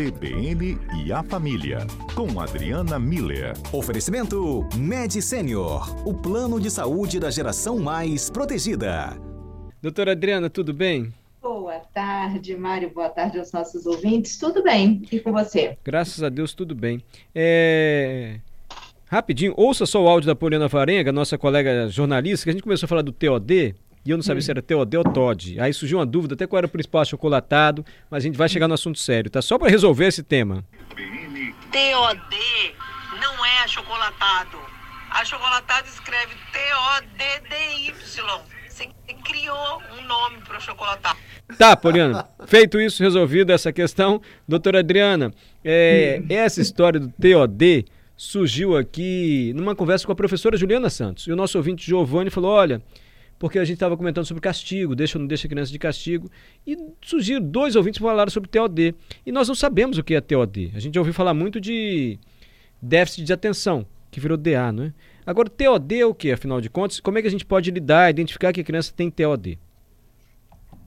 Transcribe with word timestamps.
CBN 0.00 0.78
e 1.04 1.12
a 1.12 1.22
Família, 1.22 1.86
com 2.14 2.40
Adriana 2.40 2.98
Miller. 2.98 3.52
Oferecimento 3.70 4.66
Med 4.74 5.20
Senior, 5.20 5.94
o 6.08 6.14
plano 6.14 6.58
de 6.58 6.70
saúde 6.70 7.20
da 7.20 7.30
geração 7.30 7.78
mais 7.78 8.30
protegida. 8.30 9.14
Doutora 9.82 10.12
Adriana, 10.12 10.48
tudo 10.48 10.72
bem? 10.72 11.12
Boa 11.42 11.80
tarde, 11.92 12.56
Mário. 12.56 12.88
Boa 12.88 13.10
tarde 13.10 13.38
aos 13.38 13.52
nossos 13.52 13.84
ouvintes. 13.84 14.38
Tudo 14.38 14.62
bem? 14.62 15.02
E 15.12 15.20
com 15.20 15.32
você? 15.32 15.76
Graças 15.84 16.22
a 16.22 16.30
Deus, 16.30 16.54
tudo 16.54 16.74
bem. 16.74 17.04
É... 17.34 18.40
Rapidinho, 19.04 19.52
ouça 19.54 19.84
só 19.84 20.02
o 20.02 20.08
áudio 20.08 20.28
da 20.28 20.34
Poliana 20.34 20.66
Varenga, 20.66 21.12
nossa 21.12 21.36
colega 21.36 21.88
jornalista, 21.88 22.44
que 22.44 22.50
a 22.50 22.52
gente 22.54 22.62
começou 22.62 22.86
a 22.86 22.88
falar 22.88 23.02
do 23.02 23.12
TOD, 23.12 23.74
e 24.04 24.10
eu 24.10 24.16
não 24.16 24.22
sabia 24.22 24.38
hum. 24.38 24.42
se 24.42 24.50
era 24.50 24.62
TOD 24.62 24.96
ou 24.96 25.04
Todd. 25.04 25.60
Aí 25.60 25.72
surgiu 25.72 25.98
uma 25.98 26.06
dúvida 26.06 26.34
até 26.34 26.46
qual 26.46 26.58
era 26.58 26.66
o 26.66 26.70
principal 26.70 27.02
achocolatado, 27.02 27.84
mas 28.10 28.22
a 28.22 28.26
gente 28.26 28.36
vai 28.36 28.48
chegar 28.48 28.68
no 28.68 28.74
assunto 28.74 28.98
sério, 28.98 29.30
tá? 29.30 29.42
Só 29.42 29.58
para 29.58 29.70
resolver 29.70 30.06
esse 30.06 30.22
tema. 30.22 30.64
TOD 31.70 32.36
não 33.20 33.44
é 33.44 33.58
achocolatado. 33.64 34.58
Achocolatado 35.10 35.88
escreve 35.88 36.34
T-O-D-D-Y. 36.52 37.92
Você 38.68 38.88
criou 39.24 39.82
um 39.98 40.06
nome 40.06 40.38
para 40.46 40.56
o 40.56 40.60
chocolatado. 40.60 41.18
Tá, 41.58 41.76
Poliana. 41.76 42.26
Feito 42.46 42.80
isso, 42.80 43.02
resolvido 43.02 43.50
essa 43.50 43.72
questão. 43.72 44.22
Doutora 44.46 44.78
Adriana, 44.78 45.32
é, 45.64 46.22
essa 46.28 46.60
história 46.60 47.00
do 47.00 47.08
TOD 47.08 47.84
surgiu 48.16 48.76
aqui 48.76 49.52
numa 49.54 49.74
conversa 49.74 50.06
com 50.06 50.12
a 50.12 50.16
professora 50.16 50.56
Juliana 50.56 50.88
Santos. 50.88 51.26
E 51.26 51.32
o 51.32 51.36
nosso 51.36 51.58
ouvinte 51.58 51.86
Giovanni 51.86 52.30
falou: 52.30 52.52
olha, 52.52 52.80
porque 53.40 53.58
a 53.58 53.64
gente 53.64 53.76
estava 53.76 53.96
comentando 53.96 54.26
sobre 54.26 54.42
castigo, 54.42 54.94
deixa 54.94 55.16
ou 55.16 55.20
não 55.20 55.26
deixa 55.26 55.46
a 55.46 55.50
criança 55.50 55.72
de 55.72 55.78
castigo. 55.78 56.30
E 56.66 56.76
surgiram 57.00 57.40
dois 57.40 57.74
ouvintes 57.74 57.98
que 57.98 58.04
falaram 58.04 58.30
sobre 58.30 58.50
TOD. 58.50 58.94
E 59.24 59.32
nós 59.32 59.48
não 59.48 59.54
sabemos 59.54 59.96
o 59.96 60.04
que 60.04 60.14
é 60.14 60.20
TOD. 60.20 60.72
A 60.74 60.78
gente 60.78 60.94
já 60.94 61.00
ouviu 61.00 61.14
falar 61.14 61.32
muito 61.32 61.58
de 61.58 62.18
déficit 62.82 63.24
de 63.24 63.32
atenção, 63.32 63.86
que 64.10 64.20
virou 64.20 64.36
DA, 64.36 64.70
não 64.70 64.84
é? 64.84 64.92
Agora, 65.24 65.48
TOD 65.48 66.00
é 66.00 66.04
o 66.04 66.14
que, 66.14 66.30
afinal 66.30 66.60
de 66.60 66.68
contas? 66.68 67.00
Como 67.00 67.16
é 67.16 67.22
que 67.22 67.28
a 67.28 67.30
gente 67.30 67.46
pode 67.46 67.70
lidar, 67.70 68.10
identificar 68.10 68.52
que 68.52 68.60
a 68.60 68.64
criança 68.64 68.92
tem 68.94 69.10
TOD? 69.10 69.58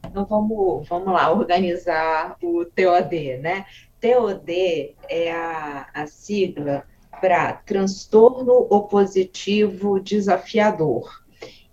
Então 0.06 0.24
vamos, 0.24 0.88
vamos 0.88 1.12
lá, 1.12 1.32
organizar 1.32 2.38
o 2.40 2.66
TOD, 2.66 3.38
né? 3.38 3.66
TOD 4.00 4.94
é 5.10 5.32
a, 5.32 5.88
a 5.92 6.06
sigla 6.06 6.84
para 7.20 7.54
transtorno 7.54 8.68
opositivo 8.70 10.00
desafiador. 10.00 11.23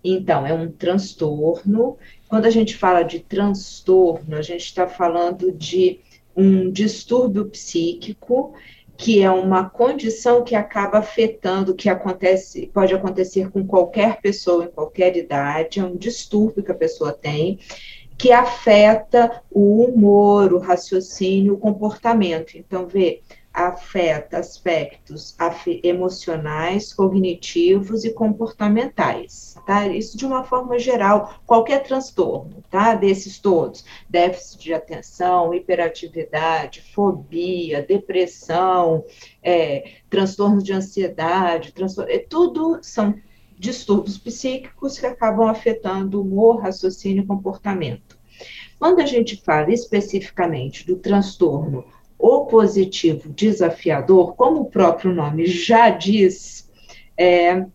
Então, 0.03 0.45
é 0.45 0.53
um 0.53 0.71
transtorno. 0.71 1.97
Quando 2.27 2.45
a 2.45 2.49
gente 2.49 2.75
fala 2.75 3.03
de 3.03 3.19
transtorno, 3.19 4.35
a 4.35 4.41
gente 4.41 4.65
está 4.65 4.87
falando 4.87 5.51
de 5.51 5.99
um 6.35 6.71
distúrbio 6.71 7.45
psíquico 7.45 8.53
que 9.01 9.23
é 9.23 9.31
uma 9.31 9.67
condição 9.67 10.43
que 10.43 10.53
acaba 10.53 10.99
afetando, 10.99 11.73
que 11.73 11.89
acontece, 11.89 12.67
pode 12.67 12.93
acontecer 12.93 13.49
com 13.49 13.65
qualquer 13.65 14.21
pessoa 14.21 14.65
em 14.65 14.67
qualquer 14.69 15.17
idade, 15.17 15.79
é 15.79 15.83
um 15.83 15.95
distúrbio 15.95 16.63
que 16.63 16.71
a 16.71 16.75
pessoa 16.75 17.11
tem, 17.11 17.57
que 18.15 18.31
afeta 18.31 19.41
o 19.49 19.83
humor, 19.83 20.53
o 20.53 20.59
raciocínio, 20.59 21.55
o 21.55 21.57
comportamento. 21.57 22.55
Então, 22.55 22.85
vê, 22.85 23.21
afeta 23.53 24.37
aspectos 24.37 25.35
emocionais, 25.83 26.93
cognitivos 26.93 28.05
e 28.05 28.13
comportamentais, 28.13 29.55
tá? 29.65 29.87
Isso 29.87 30.17
de 30.17 30.25
uma 30.25 30.43
forma 30.43 30.79
geral, 30.79 31.35
qualquer 31.45 31.83
transtorno, 31.83 32.63
tá? 32.69 32.95
Desses 32.95 33.39
todos, 33.39 33.83
déficit 34.09 34.63
de 34.63 34.73
atenção, 34.73 35.53
hiperatividade, 35.53 36.81
fobia, 36.93 37.81
depressão, 37.81 39.03
é, 39.43 39.95
transtorno 40.09 40.61
de 40.61 40.71
ansiedade, 40.71 41.73
transtorno, 41.73 42.09
é, 42.09 42.19
tudo 42.19 42.79
são 42.81 43.15
distúrbios 43.57 44.17
psíquicos 44.17 44.97
que 44.97 45.05
acabam 45.05 45.47
afetando 45.47 46.19
o 46.19 46.21
humor, 46.23 46.61
raciocínio 46.61 47.23
e 47.23 47.27
comportamento. 47.27 48.17
Quando 48.79 49.01
a 49.01 49.05
gente 49.05 49.39
fala 49.43 49.71
especificamente 49.71 50.87
do 50.87 50.95
transtorno 50.95 51.85
opositivo 52.21 53.29
desafiador, 53.29 54.35
como 54.35 54.61
o 54.61 54.69
próprio 54.69 55.13
nome 55.13 55.45
já 55.45 55.89
diz, 55.89 56.69
é, 57.17 57.65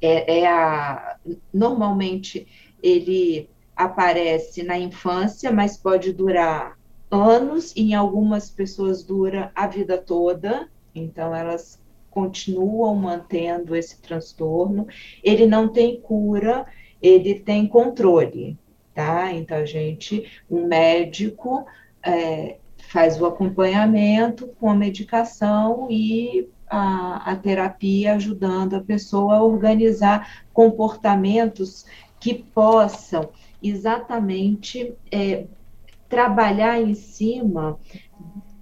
é, 0.00 0.40
é 0.40 0.46
a, 0.48 1.16
normalmente 1.52 2.46
ele 2.82 3.48
aparece 3.74 4.62
na 4.62 4.78
infância, 4.78 5.52
mas 5.52 5.76
pode 5.76 6.12
durar 6.12 6.78
anos, 7.10 7.72
e 7.76 7.90
em 7.90 7.94
algumas 7.94 8.50
pessoas 8.50 9.02
dura 9.02 9.52
a 9.54 9.66
vida 9.66 9.96
toda, 9.98 10.68
então 10.94 11.34
elas 11.34 11.80
continuam 12.10 12.94
mantendo 12.96 13.76
esse 13.76 14.00
transtorno. 14.00 14.86
Ele 15.22 15.46
não 15.46 15.68
tem 15.68 16.00
cura, 16.00 16.66
ele 17.02 17.38
tem 17.40 17.68
controle, 17.68 18.56
tá? 18.94 19.30
Então, 19.32 19.58
a 19.58 19.66
gente, 19.66 20.26
um 20.50 20.66
médico 20.66 21.66
é, 22.02 22.56
faz 22.88 23.20
o 23.20 23.26
acompanhamento 23.26 24.48
com 24.60 24.70
a 24.70 24.74
medicação 24.74 25.88
e 25.90 26.48
a, 26.68 27.32
a 27.32 27.36
terapia 27.36 28.14
ajudando 28.14 28.74
a 28.74 28.80
pessoa 28.80 29.36
a 29.36 29.42
organizar 29.42 30.44
comportamentos 30.52 31.84
que 32.18 32.34
possam 32.34 33.30
exatamente 33.62 34.94
é, 35.10 35.46
trabalhar 36.08 36.80
em 36.80 36.94
cima 36.94 37.78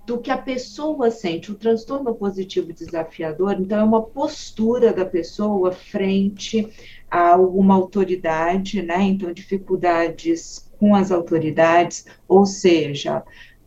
do 0.06 0.18
que 0.18 0.30
a 0.30 0.36
pessoa 0.36 1.10
sente. 1.10 1.50
O 1.50 1.54
transtorno 1.54 2.14
positivo 2.14 2.72
desafiador, 2.72 3.56
então, 3.58 3.78
é 3.78 3.84
uma 3.84 4.02
postura 4.02 4.92
da 4.92 5.04
pessoa 5.04 5.72
frente 5.72 6.68
a 7.10 7.32
alguma 7.32 7.74
autoridade, 7.74 8.82
né? 8.82 9.00
Então, 9.02 9.32
dificuldades 9.32 10.70
com 10.78 10.94
as 10.94 11.10
autoridades, 11.10 12.04
ou 12.28 12.44
seja, 12.44 13.22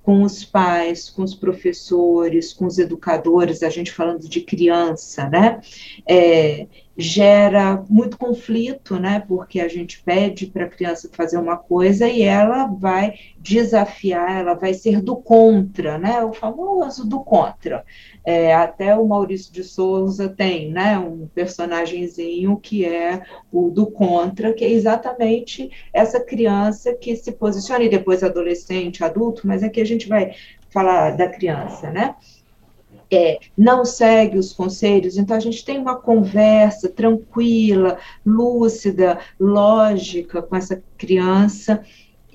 com 0.08 0.24
os 0.24 0.46
pais, 0.46 1.10
com 1.10 1.22
os 1.22 1.36
professores, 1.36 2.54
com 2.54 2.66
os 2.66 2.80
educadores, 2.80 3.62
a 3.62 3.70
gente 3.70 3.92
falando 3.92 4.30
de 4.30 4.40
criança, 4.40 5.28
né? 5.28 5.60
É, 6.08 6.66
gera 6.98 7.84
muito 7.88 8.18
conflito, 8.18 9.00
né? 9.00 9.24
Porque 9.28 9.60
a 9.60 9.68
gente 9.68 10.02
pede 10.02 10.48
para 10.48 10.66
a 10.66 10.70
criança 10.70 11.10
fazer 11.14 11.38
uma 11.38 11.56
coisa 11.56 12.08
e 12.08 12.24
ela 12.24 12.66
vai 12.66 13.14
desafiar, 13.38 14.40
ela 14.40 14.56
vai 14.56 14.74
ser 14.74 15.02
do 15.02 15.16
contra, 15.16 16.00
né? 16.00 16.24
O 16.24 16.34
famoso 16.34 17.08
do 17.08 17.20
contra. 17.20 17.86
É, 18.26 18.54
até 18.56 18.96
o 18.96 19.08
Maurício 19.08 19.54
de 19.54 19.64
Souza 19.64 20.28
tem, 20.28 20.72
né? 20.72 20.98
Um 20.98 21.28
personagemzinho 21.28 22.58
que 22.58 22.84
é 22.84 23.22
o 23.52 23.70
do 23.70 23.86
contra, 23.92 24.54
que 24.54 24.66
é 24.66 24.70
exatamente 24.70 25.70
essa 25.94 26.20
criança 26.20 26.94
que 26.96 27.16
se 27.16 27.32
posiciona, 27.32 27.84
e 27.84 27.90
depois 27.90 28.24
adolescente, 28.24 29.04
adulto, 29.04 29.46
mas 29.46 29.62
aqui 29.62 29.80
a 29.80 29.86
gente 29.86 30.08
vai 30.10 30.34
falar 30.70 31.12
da 31.12 31.30
criança, 31.30 31.92
né? 31.92 32.16
É, 33.10 33.40
não 33.58 33.86
segue 33.86 34.38
os 34.38 34.52
conselhos, 34.52 35.18
então 35.18 35.38
a 35.38 35.40
gente 35.40 35.64
tem 35.64 35.78
uma 35.78 35.96
conversa 35.96 36.90
tranquila, 36.90 37.98
lúcida, 38.26 39.20
lógica 39.40 40.42
com 40.42 40.56
essa 40.56 40.84
criança, 40.98 41.84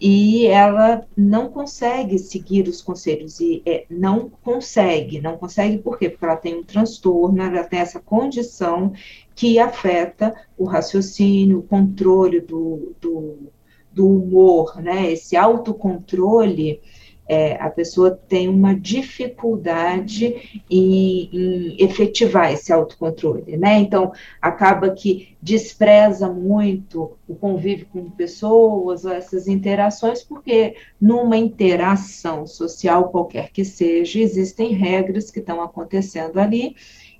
e 0.04 0.46
ela 0.46 1.06
não 1.16 1.48
consegue 1.48 2.18
seguir 2.18 2.66
os 2.66 2.82
conselhos 2.82 3.38
e 3.38 3.62
é, 3.64 3.86
não 3.88 4.28
consegue, 4.28 5.20
não 5.20 5.38
consegue 5.38 5.78
por 5.78 5.96
quê? 5.96 6.08
Porque 6.08 6.24
ela 6.24 6.34
tem 6.34 6.58
um 6.58 6.64
transtorno, 6.64 7.40
ela 7.40 7.62
tem 7.62 7.78
essa 7.78 8.00
condição 8.00 8.92
que 9.32 9.60
afeta 9.60 10.34
o 10.58 10.64
raciocínio, 10.64 11.60
o 11.60 11.62
controle 11.62 12.40
do, 12.40 12.96
do, 13.00 13.52
do 13.92 14.08
humor, 14.08 14.82
né? 14.82 15.12
Esse 15.12 15.36
autocontrole 15.36 16.80
é, 17.28 17.54
a 17.54 17.70
pessoa 17.70 18.10
tem 18.10 18.48
uma 18.48 18.74
dificuldade 18.74 20.62
em, 20.70 21.30
em, 21.32 21.76
efetivar 21.78 22.52
esse 22.52 22.72
autocontrole, 22.72 23.56
né? 23.56 23.78
Então, 23.78 24.12
acaba 24.40 24.90
que 24.90 25.36
despreza 25.40 26.28
muito 26.28 27.16
o 27.26 27.34
convívio 27.34 27.86
com 27.92 28.10
pessoas, 28.10 29.04
essas 29.04 29.48
interações, 29.48 30.22
porque 30.22 30.76
numa 31.00 31.36
interação 31.36 32.46
social, 32.46 33.08
qualquer 33.10 33.50
que 33.50 33.64
seja, 33.64 34.18
existem 34.20 34.72
regras 34.72 35.30
que 35.30 35.40
estão 35.40 35.62
acontecendo 35.62 36.38
ali, 36.38 36.74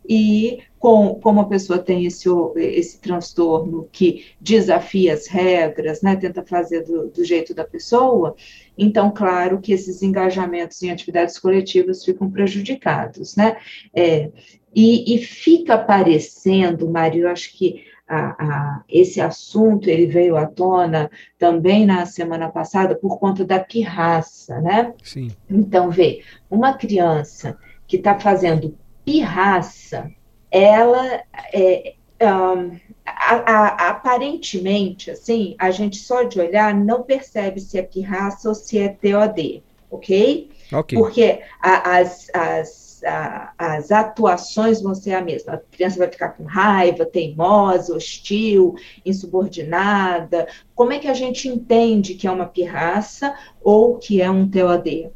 e 0.08 0.60
com, 0.78 1.14
como 1.14 1.40
a 1.40 1.48
pessoa 1.48 1.78
tem 1.78 2.06
esse, 2.06 2.28
esse 2.56 3.00
transtorno 3.00 3.88
que 3.92 4.26
desafia 4.40 5.14
as 5.14 5.28
regras, 5.28 6.02
né, 6.02 6.16
tenta 6.16 6.44
fazer 6.44 6.82
do, 6.82 7.08
do 7.08 7.24
jeito 7.24 7.54
da 7.54 7.64
pessoa, 7.64 8.34
então, 8.76 9.10
claro 9.10 9.60
que 9.60 9.72
esses 9.72 10.02
engajamentos 10.02 10.82
em 10.82 10.90
atividades 10.90 11.38
coletivas 11.38 12.04
ficam 12.04 12.30
prejudicados, 12.30 13.36
né? 13.36 13.56
É, 13.94 14.30
e, 14.74 15.14
e, 15.14 15.18
fica 15.18 15.74
aparecendo, 15.74 16.90
Mário, 16.90 17.28
acho 17.28 17.56
que 17.56 17.84
a, 18.08 18.18
a, 18.18 18.84
esse 18.88 19.20
assunto 19.20 19.88
ele 19.88 20.06
veio 20.06 20.36
à 20.36 20.46
tona 20.46 21.10
também 21.38 21.84
na 21.84 22.06
semana 22.06 22.48
passada 22.48 22.94
por 22.94 23.18
conta 23.18 23.44
da 23.44 23.60
pirraça, 23.60 24.60
né? 24.60 24.94
Sim. 25.02 25.30
Então, 25.48 25.90
vê, 25.90 26.22
uma 26.50 26.72
criança 26.72 27.58
que 27.86 27.96
está 27.96 28.18
fazendo 28.18 28.76
pirraça, 29.04 30.10
ela 30.50 31.22
é, 31.52 31.94
um, 32.20 32.78
a, 33.04 33.34
a, 33.34 33.90
aparentemente, 33.90 35.10
assim, 35.10 35.54
a 35.58 35.70
gente 35.70 35.96
só 35.96 36.22
de 36.22 36.40
olhar 36.40 36.74
não 36.74 37.02
percebe 37.02 37.60
se 37.60 37.78
é 37.78 37.82
pirraça 37.82 38.48
ou 38.48 38.54
se 38.54 38.78
é 38.78 38.88
TOD, 38.88 39.62
ok? 39.90 40.50
Ok. 40.72 40.98
Porque 40.98 41.40
a, 41.60 41.98
as, 41.98 42.28
as, 42.32 43.02
as 43.58 43.90
atuações 43.90 44.80
vão 44.80 44.94
ser 44.94 45.14
a 45.14 45.20
mesma. 45.20 45.54
A 45.54 45.58
criança 45.58 45.98
vai 45.98 46.08
ficar 46.08 46.30
com 46.30 46.44
raiva, 46.44 47.04
teimosa, 47.04 47.94
hostil, 47.94 48.74
insubordinada. 49.04 50.48
Como 50.74 50.92
é 50.92 50.98
que 50.98 51.08
a 51.08 51.14
gente 51.14 51.48
entende 51.48 52.14
que 52.14 52.26
é 52.26 52.30
uma 52.30 52.46
pirraça 52.46 53.34
ou 53.62 53.98
que 53.98 54.22
é 54.22 54.30
um 54.30 54.48
TOD? 54.48 55.10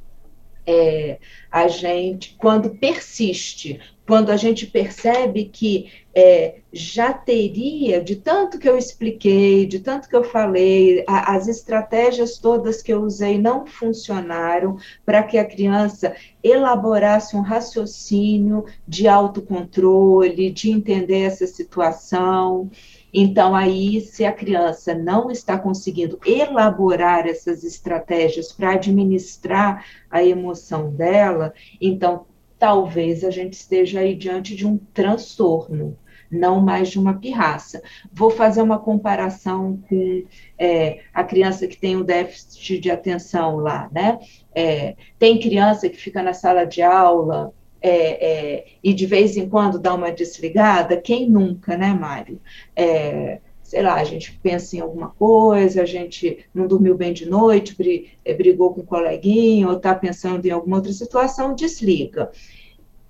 É, 0.66 1.18
a 1.50 1.68
gente, 1.68 2.34
quando 2.38 2.70
persiste, 2.70 3.80
quando 4.06 4.30
a 4.30 4.36
gente 4.36 4.66
percebe 4.66 5.46
que 5.46 5.90
é, 6.14 6.60
já 6.72 7.12
teria, 7.12 8.00
de 8.00 8.16
tanto 8.16 8.58
que 8.58 8.68
eu 8.68 8.78
expliquei, 8.78 9.66
de 9.66 9.80
tanto 9.80 10.08
que 10.08 10.14
eu 10.14 10.22
falei, 10.22 11.04
a, 11.06 11.34
as 11.34 11.48
estratégias 11.48 12.38
todas 12.38 12.80
que 12.80 12.92
eu 12.92 13.02
usei 13.02 13.36
não 13.36 13.66
funcionaram 13.66 14.78
para 15.04 15.22
que 15.24 15.36
a 15.36 15.44
criança 15.44 16.14
elaborasse 16.42 17.36
um 17.36 17.42
raciocínio 17.42 18.64
de 18.86 19.08
autocontrole, 19.08 20.50
de 20.50 20.70
entender 20.70 21.22
essa 21.22 21.46
situação. 21.46 22.70
Então, 23.18 23.54
aí, 23.54 24.02
se 24.02 24.26
a 24.26 24.32
criança 24.32 24.94
não 24.94 25.30
está 25.30 25.58
conseguindo 25.58 26.20
elaborar 26.26 27.26
essas 27.26 27.64
estratégias 27.64 28.52
para 28.52 28.72
administrar 28.72 29.86
a 30.10 30.22
emoção 30.22 30.90
dela, 30.90 31.54
então 31.80 32.26
talvez 32.58 33.24
a 33.24 33.30
gente 33.30 33.54
esteja 33.54 34.00
aí 34.00 34.14
diante 34.14 34.54
de 34.54 34.66
um 34.66 34.76
transtorno 34.76 35.96
não 36.30 36.60
mais 36.60 36.90
de 36.90 36.98
uma 36.98 37.14
pirraça. 37.14 37.82
Vou 38.12 38.30
fazer 38.30 38.60
uma 38.60 38.80
comparação 38.80 39.80
com 39.88 40.24
é, 40.58 41.00
a 41.14 41.24
criança 41.24 41.66
que 41.66 41.76
tem 41.76 41.96
um 41.96 42.02
déficit 42.02 42.80
de 42.80 42.90
atenção 42.90 43.56
lá, 43.56 43.88
né? 43.92 44.18
É, 44.54 44.96
tem 45.18 45.40
criança 45.40 45.88
que 45.88 45.96
fica 45.96 46.22
na 46.22 46.34
sala 46.34 46.64
de 46.64 46.82
aula 46.82 47.54
é, 47.88 48.56
é 48.56 48.66
e 48.82 48.92
de 48.92 49.06
vez 49.06 49.36
em 49.36 49.48
quando 49.48 49.78
dá 49.78 49.94
uma 49.94 50.10
desligada, 50.10 51.00
quem 51.00 51.28
nunca, 51.28 51.76
né, 51.76 51.92
Mário? 51.92 52.40
É, 52.74 53.40
sei 53.62 53.82
lá, 53.82 53.94
a 53.94 54.04
gente 54.04 54.38
pensa 54.42 54.76
em 54.76 54.80
alguma 54.80 55.10
coisa, 55.10 55.82
a 55.82 55.86
gente 55.86 56.46
não 56.54 56.66
dormiu 56.66 56.96
bem 56.96 57.12
de 57.12 57.28
noite, 57.28 57.76
é, 58.24 58.34
brigou 58.34 58.72
com 58.72 58.82
um 58.82 58.86
coleguinha, 58.86 59.68
ou 59.68 59.76
está 59.76 59.94
pensando 59.94 60.46
em 60.46 60.50
alguma 60.50 60.76
outra 60.76 60.92
situação, 60.92 61.54
desliga. 61.54 62.30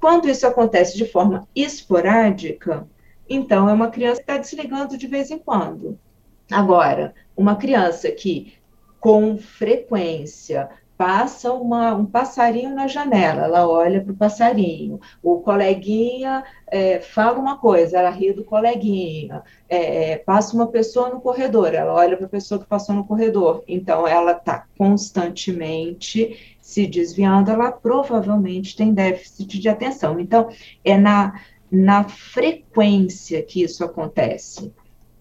Quando 0.01 0.29
isso 0.29 0.47
acontece 0.47 0.97
de 0.97 1.05
forma 1.05 1.47
esporádica, 1.55 2.87
então, 3.29 3.69
é 3.69 3.73
uma 3.73 3.91
criança 3.91 4.23
que 4.23 4.31
está 4.31 4.39
desligando 4.39 4.97
de 4.97 5.07
vez 5.07 5.31
em 5.31 5.39
quando. 5.39 5.99
Agora, 6.51 7.15
uma 7.37 7.57
criança 7.57 8.11
que 8.11 8.55
com 9.01 9.37
frequência 9.37 10.69
passa 10.97 11.53
uma, 11.53 11.95
um 11.95 12.07
passarinho 12.07 12.75
na 12.75 12.87
janela, 12.87 13.45
ela 13.45 13.69
olha 13.69 14.03
para 14.03 14.13
o 14.13 14.17
passarinho, 14.17 14.99
o 15.23 15.41
coleguinha 15.41 16.43
é, 16.67 17.01
fala 17.01 17.39
uma 17.39 17.59
coisa, 17.59 17.99
ela 17.99 18.11
ri 18.11 18.33
do 18.33 18.45
coleguinha, 18.45 19.43
é, 19.69 20.13
é 20.13 20.17
passa 20.19 20.55
uma 20.55 20.67
pessoa 20.69 21.11
no 21.11 21.21
corredor, 21.21 21.75
ela 21.75 21.93
olha 21.93 22.17
para 22.17 22.27
a 22.27 22.31
pessoa 22.31 22.59
que 22.59 22.67
passou 22.67 22.95
no 22.95 23.05
corredor, 23.05 23.63
então 23.69 24.09
ela 24.09 24.33
está 24.33 24.67
constantemente 24.79 26.57
se 26.61 26.87
desviando, 26.87 27.51
ela 27.51 27.71
provavelmente 27.71 28.75
tem 28.75 28.93
déficit 28.93 29.61
de 29.61 29.69
atenção. 29.69 30.19
Então, 30.19 30.49
é 30.85 30.97
na 30.97 31.35
na 31.71 32.05
frequência 32.05 33.43
que 33.43 33.63
isso 33.63 33.85
acontece. 33.85 34.73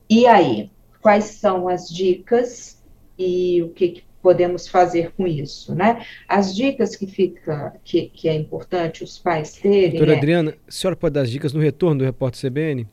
E 0.10 0.27
aí, 0.27 0.72
quais 1.01 1.25
são 1.25 1.68
as 1.68 1.89
dicas 1.89 2.83
e 3.18 3.62
o 3.63 3.69
que, 3.69 3.89
que 3.89 4.05
podemos 4.25 4.68
fazer 4.68 5.12
com 5.16 5.27
isso, 5.27 5.75
né? 5.75 6.04
As 6.27 6.56
dicas 6.56 6.95
que 6.95 7.06
fica 7.06 7.75
que, 7.83 8.07
que 8.07 8.27
é 8.27 8.33
importante 8.33 9.04
os 9.04 9.19
pais 9.19 9.54
terem. 9.54 9.92
Doutora 9.92 10.13
é... 10.13 10.18
Adriana, 10.18 10.56
a 10.68 10.72
senhora 10.72 10.95
pode 10.95 11.13
dar 11.13 11.22
as 11.22 11.30
dicas 11.30 11.54
no 11.54 11.62
retorno 11.62 12.00
do 12.00 12.06
repórter 12.06 12.50
CBN? 12.50 12.88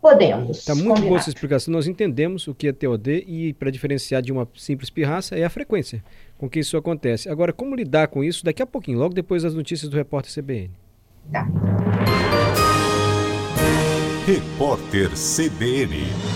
Podemos. 0.00 0.60
Está 0.60 0.74
muito 0.74 1.02
boa 1.02 1.18
essa 1.18 1.28
explicação. 1.28 1.70
Nós 1.70 1.86
entendemos 1.86 2.48
o 2.48 2.54
que 2.54 2.68
é 2.68 2.72
TOD 2.72 3.24
e, 3.26 3.52
para 3.52 3.70
diferenciar 3.70 4.22
de 4.22 4.32
uma 4.32 4.48
simples 4.54 4.88
pirraça, 4.88 5.36
é 5.36 5.44
a 5.44 5.50
frequência 5.50 6.02
com 6.38 6.48
que 6.48 6.60
isso 6.60 6.78
acontece. 6.78 7.28
Agora, 7.28 7.52
como 7.52 7.76
lidar 7.76 8.08
com 8.08 8.24
isso 8.24 8.42
daqui 8.42 8.62
a 8.62 8.66
pouquinho, 8.66 8.98
logo 8.98 9.12
depois 9.12 9.42
das 9.42 9.54
notícias 9.54 9.90
do 9.90 9.98
repórter 9.98 10.32
CBN? 10.32 10.70
Tá. 11.30 11.46
Repórter 14.26 15.10
CBN. 15.10 16.33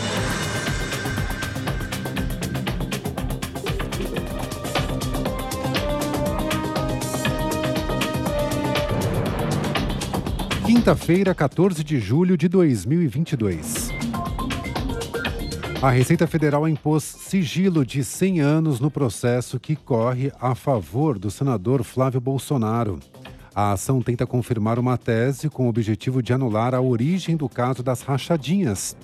Quinta-feira, 10.89 11.35
14 11.35 11.85
de 11.85 12.01
julho 12.01 12.35
de 12.35 12.49
2022. 12.49 13.91
A 15.83 15.91
Receita 15.91 16.27
Federal 16.27 16.67
impôs 16.67 17.05
sigilo 17.05 17.85
de 17.85 18.03
100 18.03 18.41
anos 18.41 18.81
no 18.81 18.91
processo 18.91 19.61
que 19.61 19.77
corre 19.77 20.33
a 20.41 20.55
favor 20.55 21.19
do 21.19 21.31
senador 21.31 21.85
Flávio 21.85 22.23
Bolsonaro. 22.23 22.99
A 23.55 23.73
ação 23.73 24.01
tenta 24.01 24.27
confirmar 24.27 24.79
uma 24.79 24.97
tese 24.97 25.51
com 25.51 25.67
o 25.67 25.69
objetivo 25.69 26.23
de 26.23 26.33
anular 26.33 26.75
a 26.75 26.81
origem 26.81 27.37
do 27.37 27.51
caso 27.51 27.83
das 27.83 28.01
rachadinhas. 28.01 28.97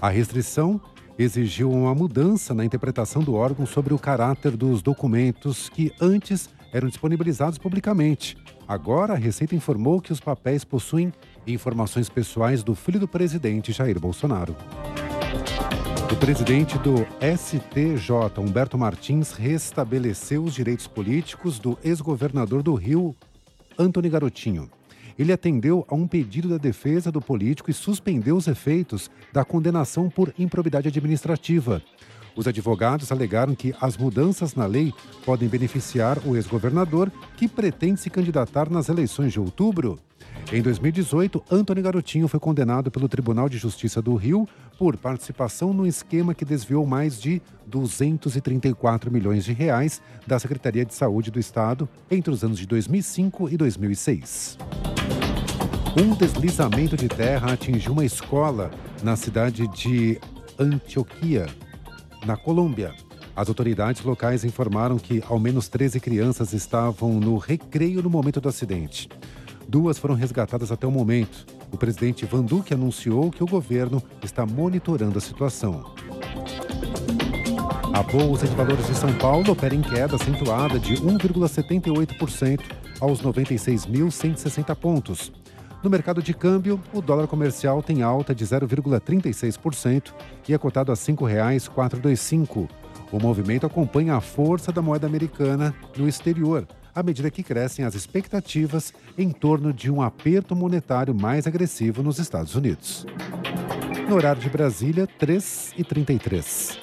A 0.00 0.08
restrição 0.10 0.80
exigiu 1.18 1.68
uma 1.68 1.96
mudança 1.96 2.54
na 2.54 2.64
interpretação 2.64 3.24
do 3.24 3.34
órgão 3.34 3.66
sobre 3.66 3.92
o 3.92 3.98
caráter 3.98 4.56
dos 4.56 4.82
documentos 4.82 5.68
que 5.68 5.92
antes 6.00 6.48
eram 6.74 6.88
disponibilizados 6.88 7.56
publicamente. 7.56 8.36
Agora, 8.66 9.12
a 9.12 9.16
Receita 9.16 9.54
informou 9.54 10.00
que 10.00 10.12
os 10.12 10.18
papéis 10.18 10.64
possuem 10.64 11.12
informações 11.46 12.08
pessoais 12.08 12.64
do 12.64 12.74
filho 12.74 12.98
do 12.98 13.06
presidente 13.06 13.70
Jair 13.70 14.00
Bolsonaro. 14.00 14.56
O 16.12 16.16
presidente 16.16 16.76
do 16.78 17.06
STJ, 17.20 18.40
Humberto 18.40 18.76
Martins, 18.76 19.32
restabeleceu 19.32 20.42
os 20.42 20.52
direitos 20.52 20.88
políticos 20.88 21.60
do 21.60 21.78
ex-governador 21.82 22.62
do 22.62 22.74
Rio, 22.74 23.14
Antony 23.78 24.08
Garotinho. 24.08 24.68
Ele 25.16 25.32
atendeu 25.32 25.86
a 25.88 25.94
um 25.94 26.08
pedido 26.08 26.48
da 26.48 26.58
defesa 26.58 27.12
do 27.12 27.20
político 27.20 27.70
e 27.70 27.74
suspendeu 27.74 28.36
os 28.36 28.48
efeitos 28.48 29.08
da 29.32 29.44
condenação 29.44 30.10
por 30.10 30.34
improbidade 30.36 30.88
administrativa. 30.88 31.80
Os 32.36 32.48
advogados 32.48 33.12
alegaram 33.12 33.54
que 33.54 33.74
as 33.80 33.96
mudanças 33.96 34.54
na 34.54 34.66
lei 34.66 34.92
podem 35.24 35.48
beneficiar 35.48 36.18
o 36.26 36.34
ex-governador, 36.34 37.10
que 37.36 37.46
pretende 37.46 38.00
se 38.00 38.10
candidatar 38.10 38.68
nas 38.68 38.88
eleições 38.88 39.32
de 39.32 39.38
outubro. 39.38 39.98
Em 40.52 40.60
2018, 40.60 41.42
Antônio 41.50 41.82
Garotinho 41.82 42.28
foi 42.28 42.40
condenado 42.40 42.90
pelo 42.90 43.08
Tribunal 43.08 43.48
de 43.48 43.56
Justiça 43.56 44.02
do 44.02 44.14
Rio 44.14 44.48
por 44.78 44.96
participação 44.96 45.72
no 45.72 45.86
esquema 45.86 46.34
que 46.34 46.44
desviou 46.44 46.84
mais 46.84 47.20
de 47.20 47.40
234 47.66 49.10
milhões 49.10 49.44
de 49.44 49.52
reais 49.52 50.02
da 50.26 50.38
Secretaria 50.38 50.84
de 50.84 50.94
Saúde 50.94 51.30
do 51.30 51.38
Estado 51.38 51.88
entre 52.10 52.32
os 52.32 52.42
anos 52.44 52.58
de 52.58 52.66
2005 52.66 53.48
e 53.48 53.56
2006. 53.56 54.58
Um 55.96 56.14
deslizamento 56.14 56.96
de 56.96 57.08
terra 57.08 57.52
atingiu 57.52 57.92
uma 57.92 58.04
escola 58.04 58.70
na 59.02 59.14
cidade 59.14 59.68
de 59.68 60.18
Antioquia, 60.58 61.46
na 62.24 62.36
Colômbia. 62.36 62.94
As 63.36 63.48
autoridades 63.48 64.02
locais 64.02 64.44
informaram 64.44 64.96
que 64.98 65.22
ao 65.28 65.38
menos 65.38 65.68
13 65.68 65.98
crianças 66.00 66.52
estavam 66.52 67.14
no 67.20 67.36
recreio 67.36 68.02
no 68.02 68.08
momento 68.08 68.40
do 68.40 68.48
acidente. 68.48 69.08
Duas 69.68 69.98
foram 69.98 70.14
resgatadas 70.14 70.70
até 70.70 70.86
o 70.86 70.90
momento. 70.90 71.46
O 71.72 71.76
presidente 71.76 72.24
Van 72.24 72.42
Duque 72.44 72.74
anunciou 72.74 73.30
que 73.30 73.42
o 73.42 73.46
governo 73.46 74.02
está 74.22 74.46
monitorando 74.46 75.18
a 75.18 75.20
situação. 75.20 75.94
A 77.92 78.02
Bolsa 78.02 78.46
de 78.46 78.54
Valores 78.54 78.86
de 78.86 78.94
São 78.94 79.12
Paulo 79.14 79.52
opera 79.52 79.74
em 79.74 79.80
queda 79.80 80.16
acentuada 80.16 80.78
de 80.78 80.94
1,78% 80.94 82.60
aos 83.00 83.22
96.160 83.22 84.74
pontos. 84.76 85.32
No 85.84 85.90
mercado 85.90 86.22
de 86.22 86.32
câmbio, 86.32 86.80
o 86.94 87.02
dólar 87.02 87.26
comercial 87.26 87.82
tem 87.82 88.00
alta 88.00 88.34
de 88.34 88.42
0,36% 88.42 90.14
e 90.48 90.54
é 90.54 90.56
cotado 90.56 90.90
a 90.90 90.94
R$ 90.94 90.98
5,425. 90.98 92.66
O 93.12 93.20
movimento 93.20 93.66
acompanha 93.66 94.14
a 94.14 94.20
força 94.22 94.72
da 94.72 94.80
moeda 94.80 95.06
americana 95.06 95.74
no 95.94 96.08
exterior, 96.08 96.66
à 96.94 97.02
medida 97.02 97.30
que 97.30 97.42
crescem 97.42 97.84
as 97.84 97.94
expectativas 97.94 98.94
em 99.18 99.30
torno 99.30 99.74
de 99.74 99.90
um 99.90 100.00
aperto 100.00 100.56
monetário 100.56 101.14
mais 101.14 101.46
agressivo 101.46 102.02
nos 102.02 102.18
Estados 102.18 102.54
Unidos. 102.54 103.04
No 104.08 104.16
horário 104.16 104.40
de 104.40 104.48
Brasília, 104.48 105.06
3h33. 105.20 106.78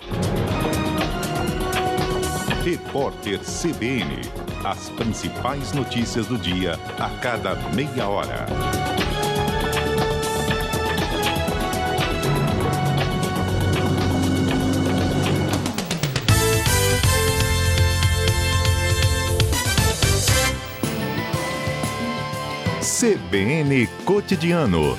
Repórter 2.64 3.40
CBN. 3.40 4.22
As 4.64 4.90
principais 4.92 5.74
notícias 5.74 6.28
do 6.28 6.38
dia 6.38 6.74
a 7.00 7.10
cada 7.20 7.56
meia 7.74 8.08
hora. 8.08 8.91
CBN 22.82 23.86
Cotidiano. 24.06 24.98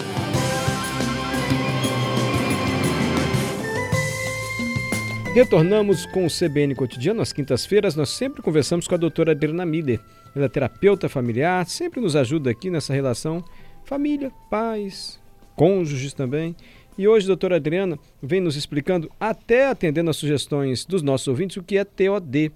Retornamos 5.34 6.06
com 6.06 6.24
o 6.24 6.28
CBN 6.28 6.76
Cotidiano. 6.76 7.20
Às 7.20 7.32
quintas-feiras, 7.32 7.96
nós 7.96 8.10
sempre 8.10 8.40
conversamos 8.40 8.86
com 8.86 8.94
a 8.94 8.98
doutora 8.98 9.32
Adriana 9.32 9.66
Miller. 9.66 9.98
Ela 10.32 10.44
é 10.44 10.48
terapeuta 10.48 11.08
familiar, 11.08 11.66
sempre 11.66 12.00
nos 12.00 12.14
ajuda 12.14 12.50
aqui 12.50 12.70
nessa 12.70 12.94
relação 12.94 13.44
família, 13.84 14.30
pais, 14.48 15.20
cônjuges 15.56 16.14
também. 16.14 16.54
E 16.96 17.08
hoje 17.08 17.26
a 17.26 17.34
doutora 17.34 17.56
Adriana 17.56 17.98
vem 18.22 18.40
nos 18.40 18.54
explicando, 18.54 19.10
até 19.18 19.66
atendendo 19.66 20.08
as 20.08 20.16
sugestões 20.16 20.84
dos 20.84 21.02
nossos 21.02 21.26
ouvintes, 21.26 21.56
o 21.56 21.64
que 21.64 21.76
é 21.76 21.84
TOD. 21.84 22.52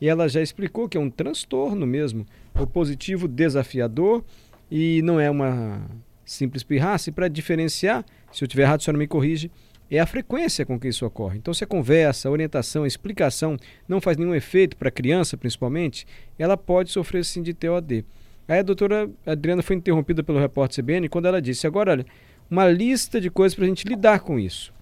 E 0.00 0.08
ela 0.08 0.26
já 0.26 0.40
explicou 0.40 0.88
que 0.88 0.96
é 0.96 1.00
um 1.00 1.10
transtorno 1.10 1.86
mesmo, 1.86 2.24
o 2.58 2.66
positivo 2.66 3.28
desafiador 3.28 4.24
e 4.70 5.02
não 5.02 5.18
é 5.18 5.30
uma 5.30 5.84
simples 6.24 6.62
pirraça. 6.62 7.10
E 7.10 7.12
para 7.12 7.28
diferenciar, 7.28 8.04
se 8.32 8.44
eu 8.44 8.48
tiver 8.48 8.62
errado, 8.62 8.80
o 8.80 8.82
senhor 8.82 8.96
me 8.96 9.06
corrige, 9.06 9.50
é 9.90 9.98
a 9.98 10.06
frequência 10.06 10.64
com 10.64 10.78
que 10.78 10.88
isso 10.88 11.04
ocorre. 11.04 11.38
Então, 11.38 11.52
se 11.52 11.64
a 11.64 11.66
conversa, 11.66 12.28
a 12.28 12.32
orientação, 12.32 12.84
a 12.84 12.86
explicação 12.86 13.56
não 13.88 14.00
faz 14.00 14.16
nenhum 14.16 14.34
efeito 14.34 14.76
para 14.76 14.88
a 14.88 14.92
criança, 14.92 15.36
principalmente, 15.36 16.06
ela 16.38 16.56
pode 16.56 16.90
sofrer 16.90 17.24
sim 17.24 17.42
de 17.42 17.52
TOD. 17.52 18.04
Aí 18.46 18.60
a 18.60 18.62
doutora 18.62 19.10
Adriana 19.26 19.62
foi 19.62 19.76
interrompida 19.76 20.22
pelo 20.22 20.38
repórter 20.38 20.84
CBN 20.84 21.08
quando 21.08 21.26
ela 21.26 21.42
disse: 21.42 21.66
agora, 21.66 21.92
olha, 21.92 22.06
uma 22.50 22.68
lista 22.68 23.20
de 23.20 23.30
coisas 23.30 23.54
para 23.54 23.64
a 23.64 23.68
gente 23.68 23.86
lidar 23.86 24.20
com 24.20 24.38
isso. 24.38 24.72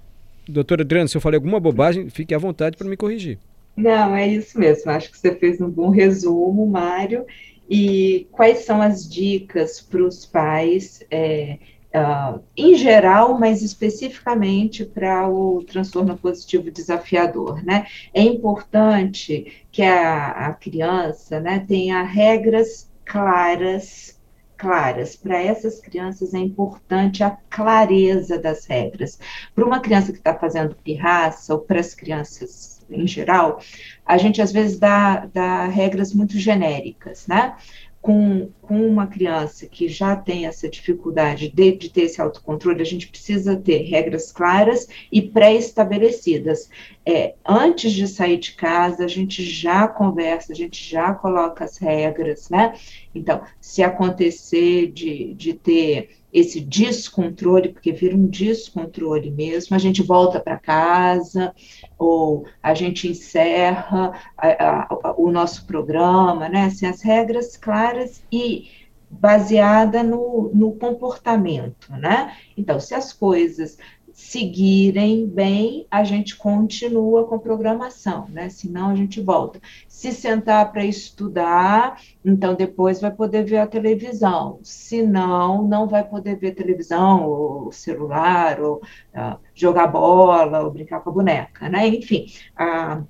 Doutora 0.49 0.83
Adriana, 0.83 1.09
se 1.09 1.16
eu 1.16 1.21
falei 1.21 1.37
alguma 1.37 1.61
bobagem, 1.61 2.09
fique 2.09 2.35
à 2.35 2.38
vontade 2.38 2.76
para 2.76 2.88
me 2.88 2.97
corrigir. 2.97 3.38
Não, 3.76 4.16
é 4.16 4.26
isso 4.26 4.59
mesmo. 4.59 4.90
Acho 4.90 5.11
que 5.11 5.18
você 5.18 5.35
fez 5.35 5.61
um 5.61 5.68
bom 5.68 5.90
resumo, 5.90 6.66
Mário. 6.66 7.25
E 7.68 8.26
quais 8.32 8.64
são 8.64 8.80
as 8.80 9.08
dicas 9.08 9.80
para 9.80 10.02
os 10.02 10.25
pais, 10.25 11.02
é, 11.10 11.58
uh, 11.94 12.40
em 12.56 12.75
geral, 12.75 13.38
mas 13.38 13.62
especificamente 13.62 14.84
para 14.84 15.28
o 15.28 15.62
transtorno 15.64 16.16
positivo 16.16 16.70
desafiador, 16.70 17.64
né? 17.64 17.87
É 18.14 18.22
importante 18.22 19.64
que 19.70 19.82
a, 19.82 20.48
a 20.48 20.54
criança 20.54 21.40
né, 21.40 21.64
tenha 21.66 22.02
regras 22.02 22.90
claras 23.04 24.17
claras. 24.58 25.16
Para 25.16 25.40
essas 25.40 25.80
crianças 25.80 26.34
é 26.34 26.38
importante 26.38 27.22
a 27.22 27.30
clareza 27.48 28.38
das 28.38 28.66
regras. 28.66 29.18
Para 29.54 29.64
uma 29.64 29.80
criança 29.80 30.12
que 30.12 30.18
está 30.18 30.34
fazendo 30.34 30.76
pirraça, 30.84 31.54
ou 31.54 31.60
para 31.60 31.80
as 31.80 31.94
crianças 31.94 32.78
em 32.90 33.06
geral, 33.06 33.60
a 34.04 34.16
gente 34.16 34.40
às 34.40 34.50
vezes 34.50 34.78
dá, 34.78 35.26
dá 35.26 35.66
regras 35.66 36.12
muito 36.14 36.38
genéricas, 36.38 37.26
né? 37.26 37.54
Com, 38.00 38.50
com 38.62 38.86
uma 38.86 39.06
criança 39.06 39.66
que 39.66 39.88
já 39.88 40.14
tem 40.14 40.46
essa 40.46 40.68
dificuldade 40.68 41.50
de, 41.50 41.72
de 41.72 41.90
ter 41.90 42.02
esse 42.02 42.20
autocontrole, 42.20 42.80
a 42.80 42.86
gente 42.86 43.08
precisa 43.08 43.56
ter 43.56 43.82
regras 43.82 44.30
claras 44.30 44.86
e 45.10 45.20
pré-estabelecidas. 45.20 46.70
É, 47.04 47.34
antes 47.46 47.92
de 47.92 48.06
sair 48.06 48.38
de 48.38 48.52
casa, 48.52 49.04
a 49.04 49.08
gente 49.08 49.42
já 49.42 49.88
conversa, 49.88 50.52
a 50.52 50.56
gente 50.56 50.88
já 50.88 51.12
coloca 51.12 51.64
as 51.64 51.76
regras, 51.76 52.48
né? 52.48 52.74
Então, 53.14 53.42
se 53.60 53.82
acontecer 53.82 54.92
de, 54.92 55.34
de 55.34 55.54
ter 55.54 56.17
esse 56.32 56.61
descontrole, 56.61 57.70
porque 57.70 57.92
vira 57.92 58.14
um 58.16 58.26
descontrole 58.26 59.30
mesmo, 59.30 59.75
a 59.75 59.78
gente 59.78 60.02
volta 60.02 60.38
para 60.38 60.58
casa, 60.58 61.54
ou 61.99 62.47
a 62.62 62.75
gente 62.75 63.08
encerra 63.08 64.12
a, 64.37 64.49
a, 64.49 64.82
a, 64.82 65.14
o 65.16 65.30
nosso 65.30 65.66
programa, 65.66 66.49
né? 66.49 66.66
Assim, 66.66 66.87
as 66.87 67.00
regras 67.02 67.56
claras 67.56 68.23
e 68.30 68.68
baseada 69.11 70.02
no, 70.02 70.50
no 70.54 70.73
comportamento, 70.73 71.90
né? 71.92 72.37
Então, 72.56 72.78
se 72.78 72.94
as 72.94 73.12
coisas 73.12 73.78
seguirem 74.18 75.28
bem, 75.28 75.87
a 75.88 76.02
gente 76.02 76.37
continua 76.37 77.25
com 77.28 77.38
programação, 77.38 78.26
né? 78.28 78.48
Senão 78.48 78.90
a 78.90 78.94
gente 78.96 79.20
volta. 79.20 79.60
Se 79.87 80.10
sentar 80.10 80.72
para 80.72 80.84
estudar, 80.84 82.02
então 82.25 82.56
depois 82.56 83.00
vai 83.00 83.12
poder 83.12 83.44
ver 83.44 83.58
a 83.58 83.66
televisão. 83.66 84.58
Se 84.64 85.02
não, 85.02 85.62
não 85.62 85.87
vai 85.87 86.02
poder 86.02 86.37
ver 86.37 86.56
televisão, 86.56 87.28
ou 87.28 87.70
celular, 87.70 88.60
ou 88.60 88.78
uh, 89.14 89.38
jogar 89.54 89.87
bola, 89.87 90.64
ou 90.64 90.72
brincar 90.72 91.00
com 91.00 91.10
a 91.10 91.12
boneca, 91.12 91.68
né? 91.68 91.87
Enfim, 91.87 92.26
a 92.56 93.04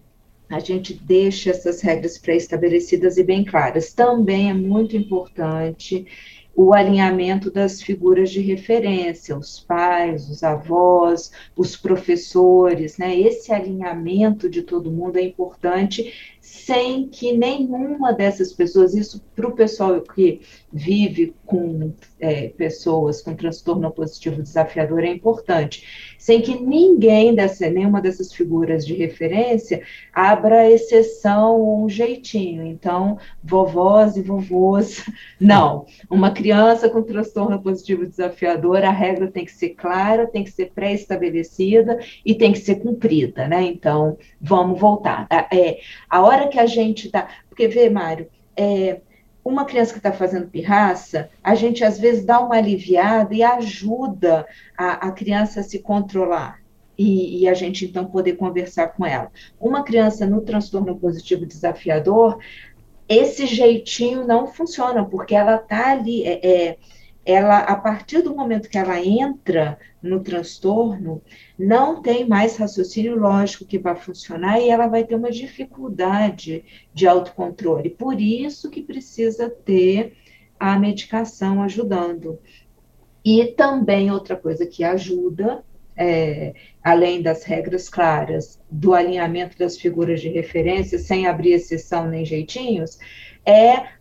a 0.51 0.61
gente 0.61 0.95
deixa 0.95 1.51
essas 1.51 1.83
regras 1.83 2.17
pré-estabelecidas 2.17 3.19
e 3.19 3.23
bem 3.23 3.45
claras. 3.45 3.93
Também 3.93 4.49
é 4.49 4.55
muito 4.55 4.97
importante 4.97 6.07
o 6.61 6.75
alinhamento 6.75 7.53
das 7.53 7.81
figuras 7.81 8.31
de 8.31 8.41
referência, 8.41 9.39
os 9.39 9.61
pais, 9.61 10.29
os 10.29 10.43
avós, 10.43 11.31
os 11.57 11.77
professores, 11.77 12.99
né? 12.99 13.17
Esse 13.17 13.53
alinhamento 13.53 14.51
de 14.51 14.63
todo 14.63 14.91
mundo 14.91 15.19
é 15.19 15.23
importante 15.23 16.37
sem 16.49 17.09
que 17.09 17.33
nenhuma 17.33 18.13
dessas 18.13 18.53
pessoas, 18.53 18.95
isso 18.95 19.23
para 19.35 19.47
o 19.47 19.55
pessoal 19.55 20.01
que 20.01 20.41
vive 20.73 21.35
com 21.47 21.93
é, 22.21 22.49
pessoas 22.49 23.23
com 23.23 23.35
transtorno 23.35 23.91
positivo 23.91 24.43
desafiador 24.43 25.05
é 25.05 25.09
importante, 25.09 26.15
sem 26.19 26.43
que 26.43 26.59
ninguém 26.61 27.35
dessa, 27.35 27.71
nenhuma 27.71 28.03
dessas 28.03 28.33
figuras 28.33 28.85
de 28.85 28.95
referência 28.95 29.83
abra 30.13 30.71
exceção 30.71 31.61
ou 31.61 31.85
um 31.85 31.89
jeitinho. 31.89 32.67
Então, 32.67 33.19
vovós 33.43 34.17
e 34.17 34.23
vovôs, 34.23 35.05
não. 35.41 35.87
Uma 36.11 36.31
criança 36.31 36.89
com 36.89 37.03
transtorno 37.03 37.63
positivo 37.63 38.07
desafiador, 38.07 38.85
a 38.85 38.91
regra 38.91 39.31
tem 39.31 39.45
que 39.45 39.53
ser 39.53 39.71
clara, 39.71 40.27
tem 40.27 40.45
que 40.45 40.51
ser 40.51 40.73
pré-estabelecida 40.75 41.99
e 42.25 42.35
tem 42.35 42.53
que 42.53 42.59
ser 42.59 42.77
cumprida, 42.77 43.47
né? 43.47 43.63
Então, 43.63 44.19
vamos 44.41 44.79
voltar. 44.79 45.27
É, 45.31 45.79
a 46.11 46.23
hora 46.23 46.38
hora 46.39 46.49
que 46.49 46.59
a 46.59 46.67
gente 46.67 47.07
está. 47.07 47.29
Porque, 47.49 47.69
vê, 47.69 47.91
Mário, 47.91 48.29
é, 48.57 49.01
uma 49.45 49.65
criança 49.65 49.93
que 49.93 49.99
está 49.99 50.13
fazendo 50.13 50.49
pirraça, 50.49 51.31
a 51.43 51.55
gente 51.55 51.85
às 51.85 51.99
vezes 51.99 52.25
dá 52.25 52.41
uma 52.41 52.57
aliviada 52.57 53.35
e 53.35 53.43
ajuda 53.43 54.47
a, 54.77 55.09
a 55.09 55.13
criança 55.13 55.61
a 55.61 55.63
se 55.63 55.79
controlar. 55.79 56.61
E, 56.97 57.43
e, 57.43 57.49
a 57.49 57.55
gente 57.55 57.85
então 57.85 58.07
poder 58.07 58.33
conversar 58.33 58.89
com 58.89 59.07
ela. 59.07 59.31
Uma 59.61 59.85
criança 59.85 60.27
no 60.27 60.41
transtorno 60.41 60.99
positivo 60.99 61.47
desafiador, 61.47 62.41
esse 63.09 63.47
jeitinho 63.47 64.27
não 64.27 64.49
funciona, 64.49 65.05
porque 65.05 65.33
ela 65.33 65.55
está 65.55 65.93
ali. 65.93 66.25
É, 66.25 66.47
é, 66.47 66.77
ela, 67.29 67.59
a 67.59 67.77
partir 67.77 68.23
do 68.23 68.35
momento 68.35 68.71
que 68.71 68.79
ela 68.79 68.99
entra 68.99 69.79
no 70.03 70.21
transtorno, 70.21 71.21
não 71.59 72.01
tem 72.01 72.27
mais 72.27 72.57
raciocínio 72.57 73.19
lógico 73.19 73.67
que 73.67 73.79
vai 73.79 73.95
funcionar 73.95 74.59
e 74.59 74.71
ela 74.71 74.87
vai 74.87 75.05
ter 75.05 75.15
uma 75.15 75.31
dificuldade 75.31 76.65
de 76.95 77.07
autocontrole. 77.07 77.91
Por 77.91 78.19
isso 78.19 78.71
que 78.71 78.81
precisa 78.81 79.51
ter 79.51 80.15
a 80.59 80.79
medicação 80.79 81.63
ajudando. 81.63 82.39
E 83.23 83.45
também 83.49 84.11
outra 84.11 84.35
coisa 84.35 84.65
que 84.65 84.83
ajuda, 84.83 85.63
é, 85.95 86.55
além 86.83 87.21
das 87.21 87.45
regras 87.45 87.91
claras 87.91 88.59
do 88.71 88.95
alinhamento 88.95 89.59
das 89.59 89.77
figuras 89.77 90.23
de 90.23 90.31
referência, 90.31 90.99
sem 90.99 91.27
abrir 91.27 91.53
exceção 91.53 92.09
nem 92.09 92.25
jeitinhos, 92.25 92.99
é 93.45 93.98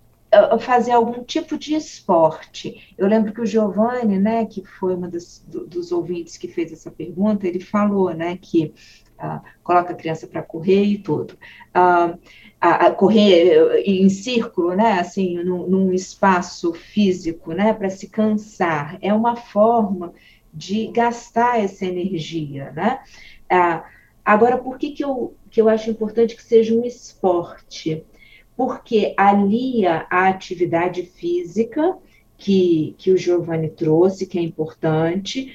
fazer 0.59 0.91
algum 0.91 1.23
tipo 1.23 1.57
de 1.57 1.75
esporte. 1.75 2.93
Eu 2.97 3.07
lembro 3.07 3.33
que 3.33 3.41
o 3.41 3.45
Giovanni, 3.45 4.19
né, 4.19 4.45
que 4.45 4.63
foi 4.63 4.95
um 4.95 5.09
dos, 5.09 5.43
dos 5.47 5.91
ouvintes 5.91 6.37
que 6.37 6.47
fez 6.47 6.71
essa 6.71 6.91
pergunta, 6.91 7.47
ele 7.47 7.59
falou, 7.59 8.13
né, 8.13 8.37
que 8.37 8.73
uh, 9.19 9.41
coloca 9.63 9.93
a 9.93 9.95
criança 9.95 10.27
para 10.27 10.43
correr 10.43 10.83
e 10.83 10.97
tudo. 10.97 11.33
Uh, 11.69 12.17
a, 12.59 12.91
correr 12.91 13.81
em 13.85 14.09
círculo, 14.09 14.75
né, 14.75 14.99
assim, 14.99 15.37
num, 15.43 15.67
num 15.67 15.93
espaço 15.93 16.73
físico, 16.73 17.53
né, 17.53 17.73
para 17.73 17.89
se 17.89 18.09
cansar, 18.09 18.97
é 19.01 19.13
uma 19.13 19.35
forma 19.35 20.13
de 20.53 20.87
gastar 20.87 21.59
essa 21.59 21.85
energia, 21.85 22.71
né. 22.71 22.99
Uh, 23.51 23.81
agora, 24.25 24.57
por 24.57 24.77
que 24.77 24.91
que 24.91 25.03
eu, 25.03 25.35
que 25.49 25.61
eu 25.61 25.69
acho 25.69 25.89
importante 25.89 26.35
que 26.35 26.43
seja 26.43 26.73
um 26.73 26.83
esporte? 26.83 28.03
Porque 28.57 29.13
alia 29.15 30.07
a 30.09 30.27
atividade 30.27 31.03
física 31.03 31.95
que, 32.35 32.95
que 32.97 33.11
o 33.11 33.17
Giovanni 33.17 33.69
trouxe, 33.69 34.25
que 34.25 34.39
é 34.39 34.41
importante, 34.41 35.53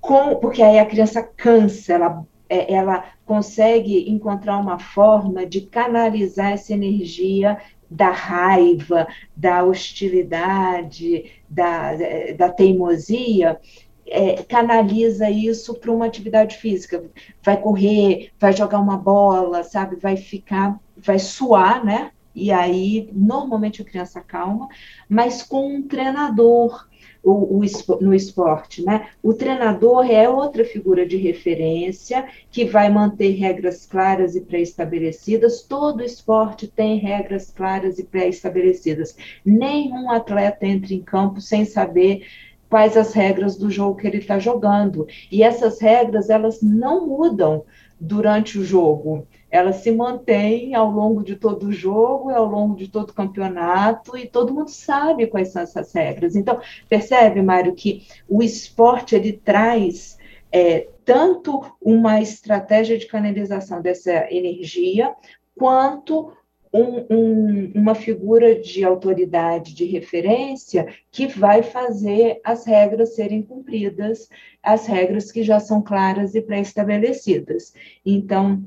com, 0.00 0.34
porque 0.34 0.60
aí 0.60 0.80
a 0.80 0.84
criança 0.86 1.22
cansa, 1.22 1.92
ela, 1.92 2.26
é, 2.48 2.74
ela 2.74 3.04
consegue 3.24 4.10
encontrar 4.10 4.58
uma 4.58 4.80
forma 4.80 5.46
de 5.46 5.60
canalizar 5.60 6.52
essa 6.52 6.72
energia 6.72 7.56
da 7.88 8.10
raiva, 8.10 9.06
da 9.36 9.62
hostilidade, 9.62 11.30
da, 11.48 11.92
da 12.36 12.48
teimosia, 12.48 13.60
é, 14.04 14.42
canaliza 14.42 15.30
isso 15.30 15.74
para 15.74 15.92
uma 15.92 16.06
atividade 16.06 16.56
física. 16.56 17.04
Vai 17.42 17.60
correr, 17.60 18.32
vai 18.38 18.52
jogar 18.52 18.80
uma 18.80 18.96
bola, 18.96 19.62
sabe? 19.62 19.96
Vai 19.96 20.16
ficar, 20.16 20.80
vai 20.96 21.18
suar, 21.20 21.84
né? 21.84 22.10
E 22.34 22.50
aí, 22.50 23.10
normalmente 23.12 23.82
a 23.82 23.84
criança 23.84 24.20
calma, 24.20 24.68
mas 25.08 25.42
com 25.42 25.74
um 25.76 25.82
treinador 25.82 26.86
o, 27.22 27.60
o, 27.60 28.00
no 28.00 28.12
esporte, 28.12 28.82
né? 28.84 29.08
O 29.22 29.32
treinador 29.32 30.10
é 30.10 30.28
outra 30.28 30.64
figura 30.64 31.06
de 31.06 31.16
referência 31.16 32.26
que 32.50 32.64
vai 32.64 32.90
manter 32.90 33.30
regras 33.32 33.86
claras 33.86 34.34
e 34.34 34.40
pré-estabelecidas. 34.40 35.62
Todo 35.62 36.02
esporte 36.02 36.66
tem 36.66 36.98
regras 36.98 37.50
claras 37.50 37.98
e 37.98 38.04
pré-estabelecidas. 38.04 39.16
Nenhum 39.44 40.10
atleta 40.10 40.66
entra 40.66 40.92
em 40.92 41.00
campo 41.00 41.40
sem 41.40 41.64
saber 41.64 42.26
quais 42.68 42.96
as 42.96 43.12
regras 43.12 43.56
do 43.56 43.70
jogo 43.70 43.98
que 43.98 44.06
ele 44.06 44.18
está 44.18 44.38
jogando. 44.38 45.06
E 45.30 45.42
essas 45.42 45.80
regras, 45.80 46.28
elas 46.28 46.60
não 46.60 47.06
mudam 47.06 47.64
durante 48.00 48.58
o 48.58 48.64
jogo 48.64 49.26
ela 49.52 49.70
se 49.74 49.92
mantém 49.92 50.74
ao 50.74 50.90
longo 50.90 51.22
de 51.22 51.36
todo 51.36 51.66
o 51.66 51.72
jogo, 51.72 52.30
ao 52.30 52.46
longo 52.46 52.74
de 52.74 52.88
todo 52.88 53.10
o 53.10 53.14
campeonato, 53.14 54.16
e 54.16 54.26
todo 54.26 54.54
mundo 54.54 54.70
sabe 54.70 55.26
quais 55.26 55.52
são 55.52 55.60
essas 55.60 55.92
regras. 55.92 56.34
Então, 56.34 56.58
percebe, 56.88 57.42
Mário, 57.42 57.74
que 57.74 58.06
o 58.26 58.42
esporte 58.42 59.14
ele 59.14 59.34
traz 59.34 60.16
é, 60.50 60.88
tanto 61.04 61.62
uma 61.82 62.18
estratégia 62.18 62.96
de 62.96 63.06
canalização 63.06 63.82
dessa 63.82 64.26
energia, 64.32 65.14
quanto 65.54 66.32
um, 66.72 67.04
um, 67.14 67.72
uma 67.74 67.94
figura 67.94 68.58
de 68.58 68.82
autoridade, 68.82 69.74
de 69.74 69.84
referência, 69.84 70.86
que 71.10 71.26
vai 71.26 71.62
fazer 71.62 72.40
as 72.42 72.64
regras 72.64 73.14
serem 73.14 73.42
cumpridas, 73.42 74.30
as 74.62 74.86
regras 74.86 75.30
que 75.30 75.42
já 75.42 75.60
são 75.60 75.82
claras 75.82 76.34
e 76.34 76.40
pré-estabelecidas. 76.40 77.74
Então, 78.06 78.64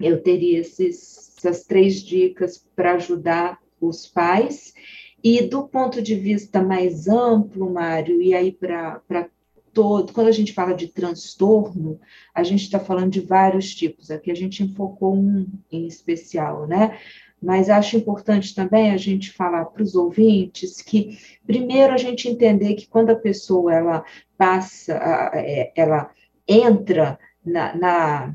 eu 0.00 0.22
teria 0.22 0.60
esses, 0.60 1.34
essas 1.36 1.64
três 1.64 2.02
dicas 2.02 2.64
para 2.74 2.94
ajudar 2.94 3.58
os 3.80 4.06
pais. 4.06 4.74
E 5.22 5.42
do 5.42 5.66
ponto 5.66 6.00
de 6.00 6.14
vista 6.14 6.62
mais 6.62 7.08
amplo, 7.08 7.70
Mário, 7.70 8.22
e 8.22 8.34
aí 8.34 8.52
para 8.52 9.00
todo, 9.72 10.12
quando 10.12 10.28
a 10.28 10.32
gente 10.32 10.52
fala 10.52 10.74
de 10.74 10.88
transtorno, 10.88 12.00
a 12.34 12.42
gente 12.42 12.62
está 12.62 12.78
falando 12.78 13.10
de 13.10 13.20
vários 13.20 13.74
tipos. 13.74 14.10
Aqui 14.10 14.30
a 14.30 14.34
gente 14.34 14.62
enfocou 14.62 15.14
um 15.14 15.46
em 15.70 15.86
especial, 15.86 16.66
né? 16.66 16.98
Mas 17.40 17.70
acho 17.70 17.96
importante 17.96 18.54
também 18.54 18.90
a 18.90 18.96
gente 18.96 19.32
falar 19.32 19.66
para 19.66 19.82
os 19.82 19.94
ouvintes 19.94 20.82
que, 20.82 21.18
primeiro, 21.46 21.92
a 21.92 21.96
gente 21.96 22.28
entender 22.28 22.74
que 22.74 22.88
quando 22.88 23.10
a 23.10 23.16
pessoa 23.16 23.72
ela 23.72 24.04
passa, 24.36 24.94
é, 25.34 25.72
ela 25.76 26.10
entra 26.46 27.18
na, 27.44 27.76
na 27.76 28.34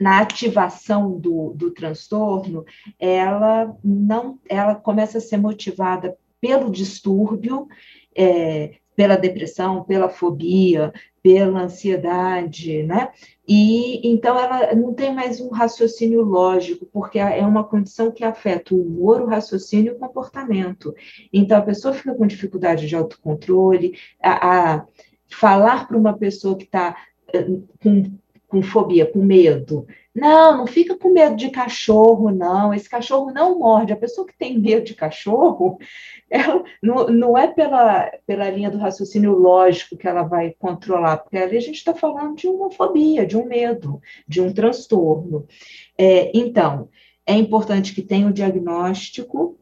na 0.00 0.20
ativação 0.20 1.18
do, 1.18 1.52
do 1.54 1.70
transtorno, 1.70 2.64
ela 2.98 3.76
não, 3.84 4.38
ela 4.48 4.74
começa 4.74 5.18
a 5.18 5.20
ser 5.20 5.36
motivada 5.36 6.16
pelo 6.40 6.70
distúrbio, 6.70 7.68
é, 8.16 8.76
pela 8.96 9.16
depressão, 9.16 9.84
pela 9.84 10.08
fobia, 10.08 10.90
pela 11.22 11.62
ansiedade, 11.62 12.82
né? 12.82 13.10
E 13.46 14.08
então 14.10 14.38
ela 14.38 14.74
não 14.74 14.94
tem 14.94 15.14
mais 15.14 15.38
um 15.38 15.50
raciocínio 15.50 16.22
lógico, 16.22 16.86
porque 16.86 17.18
é 17.18 17.44
uma 17.44 17.64
condição 17.64 18.10
que 18.10 18.24
afeta 18.24 18.74
o 18.74 18.80
humor, 18.80 19.20
o 19.20 19.26
raciocínio 19.26 19.92
e 19.92 19.96
o 19.96 19.98
comportamento. 19.98 20.94
Então 21.30 21.58
a 21.58 21.62
pessoa 21.62 21.92
fica 21.92 22.14
com 22.14 22.26
dificuldade 22.26 22.86
de 22.86 22.96
autocontrole, 22.96 23.98
a, 24.22 24.76
a 24.76 24.86
falar 25.28 25.86
para 25.86 25.98
uma 25.98 26.16
pessoa 26.16 26.56
que 26.56 26.64
está 26.64 26.96
eh, 27.32 27.46
com 27.82 28.10
com 28.50 28.60
fobia, 28.60 29.06
com 29.06 29.22
medo. 29.22 29.86
Não, 30.12 30.58
não 30.58 30.66
fica 30.66 30.98
com 30.98 31.12
medo 31.12 31.36
de 31.36 31.50
cachorro, 31.50 32.30
não. 32.30 32.74
Esse 32.74 32.90
cachorro 32.90 33.30
não 33.30 33.60
morde. 33.60 33.92
A 33.92 33.96
pessoa 33.96 34.26
que 34.26 34.36
tem 34.36 34.58
medo 34.58 34.84
de 34.84 34.94
cachorro, 34.94 35.78
ela, 36.28 36.64
não, 36.82 37.06
não 37.06 37.38
é 37.38 37.46
pela, 37.46 38.10
pela 38.26 38.50
linha 38.50 38.70
do 38.70 38.78
raciocínio 38.78 39.32
lógico 39.32 39.96
que 39.96 40.08
ela 40.08 40.24
vai 40.24 40.54
controlar, 40.58 41.18
porque 41.18 41.38
ali 41.38 41.56
a 41.56 41.60
gente 41.60 41.76
está 41.76 41.94
falando 41.94 42.36
de 42.36 42.48
uma 42.48 42.70
fobia, 42.70 43.24
de 43.24 43.36
um 43.36 43.46
medo, 43.46 44.02
de 44.26 44.40
um 44.40 44.52
transtorno. 44.52 45.46
É, 45.96 46.36
então, 46.36 46.88
é 47.24 47.34
importante 47.34 47.94
que 47.94 48.02
tenha 48.02 48.26
o 48.26 48.32
diagnóstico. 48.32 49.56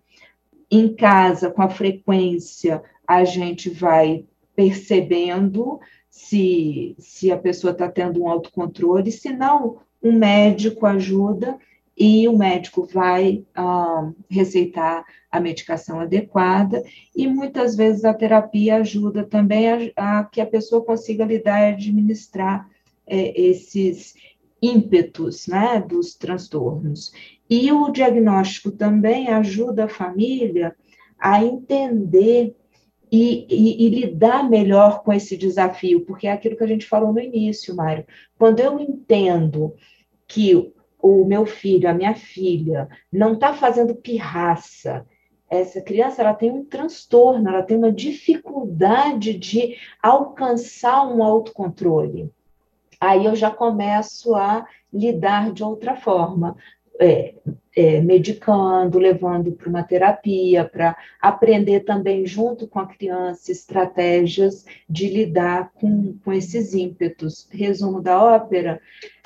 Em 0.71 0.95
casa, 0.95 1.51
com 1.51 1.63
a 1.63 1.69
frequência, 1.69 2.83
a 3.07 3.25
gente 3.25 3.71
vai 3.71 4.25
percebendo 4.55 5.79
se, 6.19 6.97
se 6.99 7.31
a 7.31 7.39
pessoa 7.39 7.71
está 7.71 7.89
tendo 7.89 8.21
um 8.21 8.29
autocontrole, 8.29 9.13
se 9.13 9.33
não, 9.33 9.79
um 10.03 10.13
médico 10.13 10.85
ajuda 10.85 11.57
e 11.97 12.27
o 12.27 12.37
médico 12.37 12.85
vai 12.93 13.45
ah, 13.55 14.11
receitar 14.29 15.05
a 15.31 15.41
medicação 15.41 16.01
adequada 16.01 16.83
e 17.15 17.29
muitas 17.29 17.77
vezes 17.77 18.05
a 18.05 18.13
terapia 18.13 18.77
ajuda 18.77 19.25
também 19.25 19.69
a, 19.69 20.19
a 20.21 20.25
que 20.25 20.41
a 20.41 20.47
pessoa 20.47 20.85
consiga 20.85 21.25
lidar 21.25 21.61
e 21.61 21.75
administrar 21.75 22.69
é, 23.07 23.41
esses 23.41 24.15
ímpetos 24.61 25.47
né, 25.47 25.81
dos 25.81 26.17
transtornos. 26.17 27.13
E 27.49 27.71
o 27.71 27.91
diagnóstico 27.91 28.73
também 28.73 29.29
ajuda 29.29 29.85
a 29.85 29.89
família 29.89 30.75
a 31.17 31.45
entender 31.45 32.57
e, 33.11 33.47
e, 33.49 33.87
e, 33.87 33.89
lidar 33.89 34.49
melhor 34.49 35.03
com 35.03 35.13
esse 35.13 35.37
desafio, 35.37 36.05
porque 36.05 36.27
é 36.27 36.33
aquilo 36.33 36.57
que 36.57 36.65
a 36.65 36.69
gente 36.69 36.87
falou 36.87 37.13
no 37.13 37.21
início, 37.21 37.75
Mário. 37.75 38.07
Quando 38.39 38.61
eu 38.61 38.79
entendo 38.79 39.75
que 40.27 40.73
o 41.01 41.25
meu 41.25 41.47
filho, 41.47 41.89
a 41.89 41.95
minha 41.95 42.15
filha, 42.15 42.89
não 43.13 43.35
está 43.35 43.55
fazendo 43.55 43.95
pirraça, 43.95 45.07
essa 45.49 45.81
criança 45.81 46.21
ela 46.21 46.35
tem 46.35 46.51
um 46.51 46.65
transtorno, 46.65 47.49
ela 47.49 47.63
tem 47.63 47.77
uma 47.77 47.91
dificuldade 47.91 49.35
de 49.35 49.77
alcançar 50.03 51.07
um 51.07 51.23
autocontrole. 51.23 52.31
Aí 53.01 53.25
eu 53.25 53.35
já 53.35 53.51
começo 53.51 54.35
a 54.35 54.67
lidar 54.93 55.53
de 55.53 55.63
outra 55.63 55.97
forma 55.97 56.57
é, 57.01 57.35
é, 57.77 58.01
medicando, 58.01 58.99
levando 58.99 59.53
para 59.53 59.69
uma 59.69 59.85
terapia, 59.85 60.65
para 60.65 60.97
aprender 61.21 61.81
também, 61.81 62.27
junto 62.27 62.67
com 62.67 62.81
a 62.81 62.87
criança, 62.87 63.53
estratégias 63.53 64.65
de 64.89 65.09
lidar 65.09 65.71
com, 65.75 66.19
com 66.25 66.33
esses 66.33 66.75
ímpetos. 66.75 67.49
Resumo 67.51 68.01
da 68.03 68.21
ópera: 68.21 68.81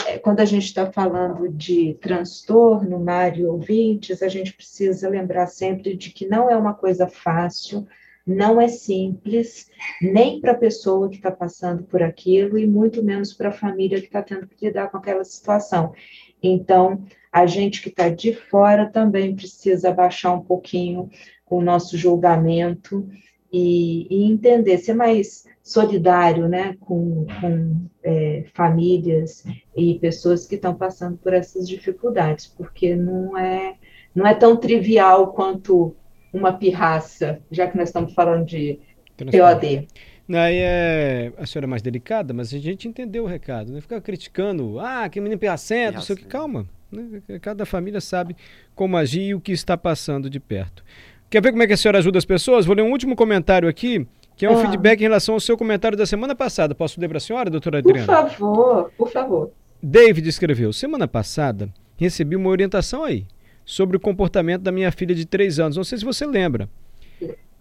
é, 0.07 0.19
quando 0.19 0.41
a 0.41 0.45
gente 0.45 0.67
está 0.67 0.93
falando 0.93 1.49
de 1.49 1.95
transtorno, 1.95 3.01
Mário 3.01 3.51
ouvintes, 3.51 4.23
a 4.23 4.29
gente 4.29 4.53
precisa 4.53 5.09
lembrar 5.09 5.47
sempre 5.47 5.97
de 5.97 6.11
que 6.11 6.27
não 6.27 6.51
é 6.51 6.57
uma 6.57 6.75
coisa 6.75 7.07
fácil. 7.07 7.87
Não 8.25 8.61
é 8.61 8.69
simples, 8.69 9.69
nem 10.01 10.41
para 10.41 10.53
a 10.53 10.57
pessoa 10.57 11.09
que 11.09 11.17
está 11.17 11.33
passando 11.33 11.83
por 11.83 12.05
aquilo, 12.05 12.57
e 12.57 12.65
muito 12.69 13.03
menos 13.03 13.35
para 13.35 13.49
a 13.49 13.53
família 13.53 13.99
que 13.99 14.07
está 14.07 14.23
tendo 14.23 14.47
que 14.47 14.65
lidar 14.65 14.93
com 14.93 14.97
aquela 14.97 15.25
situação. 15.25 15.93
Então, 16.41 17.05
a 17.33 17.47
gente 17.47 17.81
que 17.81 17.89
está 17.89 18.11
de 18.11 18.35
fora 18.35 18.91
também 18.91 19.35
precisa 19.35 19.91
baixar 19.91 20.35
um 20.35 20.43
pouquinho 20.43 21.09
o 21.49 21.61
nosso 21.61 21.97
julgamento 21.99 23.09
e, 23.53 24.07
e 24.11 24.25
entender, 24.25 24.79
ser 24.79 24.95
mais 24.95 25.45
solidário 25.63 26.49
né, 26.49 26.77
com, 26.81 27.27
com 27.41 27.87
é, 28.03 28.45
famílias 28.55 29.45
e 29.77 29.99
pessoas 29.99 30.47
que 30.47 30.55
estão 30.55 30.75
passando 30.75 31.19
por 31.19 31.33
essas 31.33 31.69
dificuldades, 31.69 32.47
porque 32.47 32.97
não 32.97 33.37
é, 33.37 33.75
não 34.15 34.27
é 34.27 34.35
tão 34.35 34.57
trivial 34.57 35.33
quanto 35.33 35.95
uma 36.33 36.53
pirraça, 36.53 37.41
já 37.51 37.67
que 37.67 37.77
nós 37.77 37.91
estamos 37.91 38.15
falando 38.15 38.47
de 38.47 38.81
POD. 39.19 39.87
Aí 40.31 40.57
é, 40.57 41.33
a 41.37 41.45
senhora 41.45 41.67
é 41.67 41.69
mais 41.69 41.83
delicada, 41.83 42.33
mas 42.33 42.55
a 42.55 42.59
gente 42.59 42.89
entendeu 42.89 43.25
o 43.25 43.27
recado, 43.27 43.71
né? 43.71 43.81
Ficar 43.83 44.01
criticando, 44.01 44.81
ah, 44.81 45.07
que 45.11 45.21
menino 45.21 45.39
pirracento, 45.39 45.97
não 45.97 46.01
sei 46.01 46.15
o 46.15 46.19
que, 46.19 46.25
calma. 46.25 46.67
Né? 46.93 47.23
Cada 47.41 47.65
família 47.65 48.01
sabe 48.01 48.37
como 48.75 48.97
agir 48.97 49.29
e 49.29 49.35
o 49.35 49.41
que 49.41 49.53
está 49.53 49.77
passando 49.77 50.29
de 50.29 50.39
perto. 50.39 50.85
Quer 51.31 51.43
ver 51.43 51.51
como 51.51 51.63
é 51.63 51.67
que 51.67 51.73
a 51.73 51.77
senhora 51.77 51.99
ajuda 51.99 52.19
as 52.19 52.25
pessoas? 52.25 52.67
Vou 52.67 52.77
ler 52.77 52.83
um 52.83 52.91
último 52.91 53.17
comentário 53.17 53.69
aqui, 53.69 54.07
que 54.37 54.45
é 54.45 54.51
um 54.51 54.59
ah. 54.59 54.61
feedback 54.61 55.01
em 55.01 55.05
relação 55.05 55.35
ao 55.35 55.41
seu 55.41 55.57
comentário 55.57 55.97
da 55.97 56.05
semana 56.05 56.35
passada. 56.35 56.75
Posso 56.75 57.01
ler 57.01 57.09
para 57.09 57.17
a 57.17 57.21
senhora, 57.21 57.49
doutora 57.49 57.79
Adriana? 57.79 58.07
Por 58.07 58.31
favor, 58.31 58.93
por 58.99 59.11
favor. 59.11 59.51
David 59.83 60.29
escreveu: 60.29 60.73
Semana 60.73 61.09
passada 61.09 61.73
recebi 61.97 62.37
uma 62.37 62.51
orientação 62.51 63.03
aí 63.03 63.27
sobre 63.65 63.97
o 63.97 64.01
comportamento 64.01 64.63
da 64.63 64.71
minha 64.71 64.93
filha 64.93 65.15
de 65.15 65.25
3 65.25 65.59
anos. 65.59 65.77
Não 65.77 65.85
sei 65.85 65.99
se 65.99 66.05
você 66.05 66.27
lembra. 66.27 66.69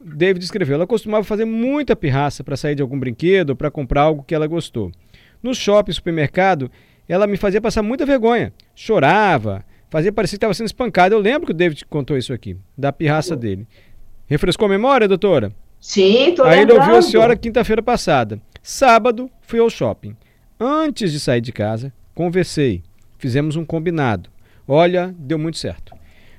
David 0.04 0.44
escreveu: 0.44 0.76
Ela 0.76 0.88
costumava 0.88 1.24
fazer 1.24 1.46
muita 1.46 1.96
pirraça 1.96 2.44
para 2.44 2.58
sair 2.58 2.76
de 2.76 2.82
algum 2.82 3.00
brinquedo 3.00 3.52
ou 3.52 3.56
para 3.56 3.72
comprar 3.72 4.02
algo 4.02 4.24
que 4.24 4.36
ela 4.36 4.48
gostou. 4.48 4.92
No 5.42 5.56
shopping, 5.56 5.92
supermercado, 5.92 6.70
ela 7.08 7.28
me 7.28 7.38
fazia 7.38 7.62
passar 7.62 7.82
muita 7.82 8.06
vergonha. 8.06 8.54
Chorava, 8.76 9.64
fazia 9.90 10.12
parecer 10.12 10.32
que 10.34 10.38
estava 10.38 10.54
sendo 10.54 10.68
espancada. 10.68 11.16
Eu 11.16 11.20
lembro 11.20 11.46
que 11.48 11.52
o 11.52 11.56
David 11.56 11.86
contou 11.86 12.18
isso 12.18 12.34
aqui, 12.34 12.58
da 12.78 12.92
pirraça 12.92 13.36
dele. 13.36 13.68
Refrescou 14.28 14.66
a 14.66 14.70
memória, 14.70 15.08
doutora? 15.08 15.52
Sim, 15.80 16.34
tô 16.36 16.44
Aí 16.44 16.60
ele 16.60 16.72
lembrando. 16.72 16.80
ouviu 16.82 16.96
a 16.98 17.02
senhora 17.02 17.36
quinta-feira 17.36 17.82
passada. 17.82 18.40
Sábado, 18.62 19.30
fui 19.42 19.60
ao 19.60 19.70
shopping. 19.70 20.16
Antes 20.60 21.12
de 21.12 21.20
sair 21.20 21.42
de 21.42 21.52
casa, 21.52 21.92
conversei. 22.14 22.84
Fizemos 23.18 23.56
um 23.56 23.66
combinado. 23.66 24.30
Olha, 24.68 25.14
deu 25.18 25.40
muito 25.40 25.58
certo. 25.58 25.94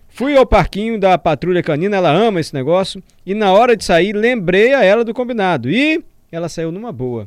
Fui 0.09 0.37
ao 0.37 0.46
parquinho 0.46 0.98
da 1.01 1.18
patrulha 1.18 1.62
canina, 1.62 1.96
ela 1.96 2.11
ama 2.11 2.38
esse 2.38 2.55
negócio, 2.55 3.03
e 3.27 3.35
na 3.35 3.51
hora 3.53 3.77
de 3.77 3.83
sair, 3.85 4.12
lembrei 4.12 4.75
a 4.75 4.85
ela 4.85 5.05
do 5.05 5.12
combinado. 5.14 5.68
E 5.70 6.05
ela 6.31 6.48
saiu 6.48 6.70
numa 6.70 6.92
boa. 6.92 7.27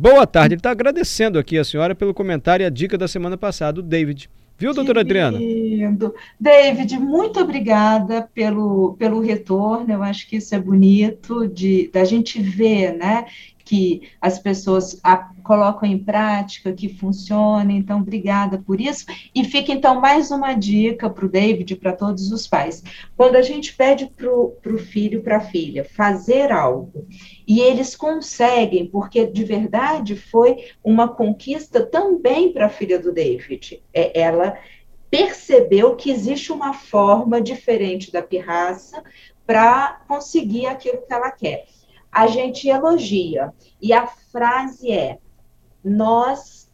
Boa 0.00 0.24
tarde. 0.28 0.54
Ele 0.54 0.60
está 0.60 0.70
agradecendo 0.70 1.40
aqui 1.40 1.58
a 1.58 1.64
senhora 1.64 1.92
pelo 1.92 2.14
comentário 2.14 2.62
e 2.62 2.66
a 2.66 2.70
dica 2.70 2.96
da 2.96 3.08
semana 3.08 3.36
passada, 3.36 3.80
o 3.80 3.82
David. 3.82 4.30
Viu, 4.56 4.72
doutora 4.72 5.00
Adriana? 5.00 5.38
Lindo. 5.38 6.14
David, 6.38 6.96
muito 7.00 7.40
obrigada 7.40 8.28
pelo, 8.32 8.94
pelo 8.96 9.20
retorno. 9.20 9.92
Eu 9.92 10.00
acho 10.04 10.28
que 10.28 10.36
isso 10.36 10.54
é 10.54 10.60
bonito 10.60 11.48
de 11.48 11.90
da 11.92 12.04
gente 12.04 12.40
ver, 12.40 12.96
né? 12.96 13.26
Que 13.68 14.08
as 14.18 14.38
pessoas 14.38 14.98
a, 15.04 15.16
colocam 15.42 15.86
em 15.86 15.98
prática, 15.98 16.72
que 16.72 16.88
funciona. 16.88 17.70
Então, 17.70 18.00
obrigada 18.00 18.58
por 18.58 18.80
isso. 18.80 19.04
E 19.34 19.44
fica 19.44 19.72
então 19.72 20.00
mais 20.00 20.30
uma 20.30 20.54
dica 20.54 21.10
para 21.10 21.26
o 21.26 21.28
David 21.28 21.74
e 21.74 21.76
para 21.76 21.92
todos 21.92 22.32
os 22.32 22.46
pais. 22.46 22.82
Quando 23.14 23.36
a 23.36 23.42
gente 23.42 23.74
pede 23.74 24.06
para 24.06 24.30
o 24.30 24.78
filho, 24.78 25.22
para 25.22 25.36
a 25.36 25.40
filha, 25.40 25.84
fazer 25.84 26.50
algo, 26.50 27.06
e 27.46 27.60
eles 27.60 27.94
conseguem, 27.94 28.86
porque 28.86 29.26
de 29.26 29.44
verdade 29.44 30.16
foi 30.16 30.64
uma 30.82 31.08
conquista 31.08 31.84
também 31.84 32.52
para 32.52 32.66
a 32.66 32.70
filha 32.70 32.98
do 32.98 33.12
David. 33.12 33.82
É, 33.92 34.18
ela 34.18 34.56
percebeu 35.10 35.96
que 35.96 36.10
existe 36.10 36.52
uma 36.52 36.72
forma 36.72 37.40
diferente 37.40 38.12
da 38.12 38.22
pirraça 38.22 39.02
para 39.46 40.02
conseguir 40.06 40.66
aquilo 40.66 41.02
que 41.06 41.12
ela 41.12 41.30
quer. 41.30 41.66
A 42.10 42.26
gente 42.26 42.68
elogia, 42.68 43.52
e 43.80 43.92
a 43.92 44.06
frase 44.06 44.90
é: 44.90 45.18
nós, 45.84 46.70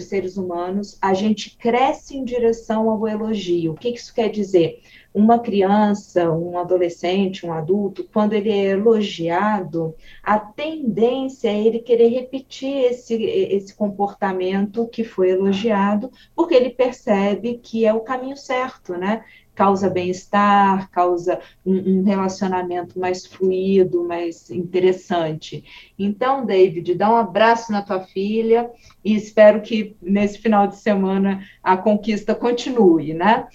seres 0.00 0.36
humanos, 0.36 0.96
a 1.00 1.14
gente 1.14 1.56
cresce 1.56 2.16
em 2.16 2.24
direção 2.24 2.88
ao 2.88 3.06
elogio. 3.06 3.72
O 3.72 3.76
que 3.76 3.88
isso 3.88 4.14
quer 4.14 4.28
dizer? 4.28 4.82
Uma 5.18 5.40
criança, 5.40 6.30
um 6.30 6.56
adolescente, 6.56 7.44
um 7.44 7.52
adulto, 7.52 8.08
quando 8.12 8.34
ele 8.34 8.50
é 8.50 8.66
elogiado, 8.66 9.94
a 10.22 10.38
tendência 10.38 11.48
é 11.48 11.60
ele 11.60 11.80
querer 11.80 12.08
repetir 12.08 12.84
esse, 12.84 13.14
esse 13.14 13.74
comportamento 13.74 14.86
que 14.86 15.02
foi 15.02 15.30
elogiado, 15.30 16.08
porque 16.36 16.54
ele 16.54 16.70
percebe 16.70 17.58
que 17.60 17.84
é 17.84 17.92
o 17.92 18.00
caminho 18.00 18.36
certo, 18.36 18.96
né? 18.96 19.24
causa 19.58 19.90
bem-estar, 19.90 20.88
causa 20.88 21.40
um, 21.66 21.98
um, 21.98 22.04
relacionamento 22.04 22.96
mais 22.96 23.26
fluido, 23.26 24.04
mais 24.04 24.52
interessante. 24.52 25.64
Então, 25.98 26.46
David, 26.46 26.94
dá 26.94 27.10
um 27.12 27.16
abraço 27.16 27.72
na 27.72 27.82
tua 27.82 28.02
filha 28.04 28.70
e 29.04 29.16
espero 29.16 29.60
que 29.60 29.96
nesse 30.00 30.38
final 30.38 30.68
de 30.68 30.76
semana 30.76 31.44
a 31.60 31.76
conquista 31.76 32.36
continue, 32.36 33.12
né? 33.14 33.48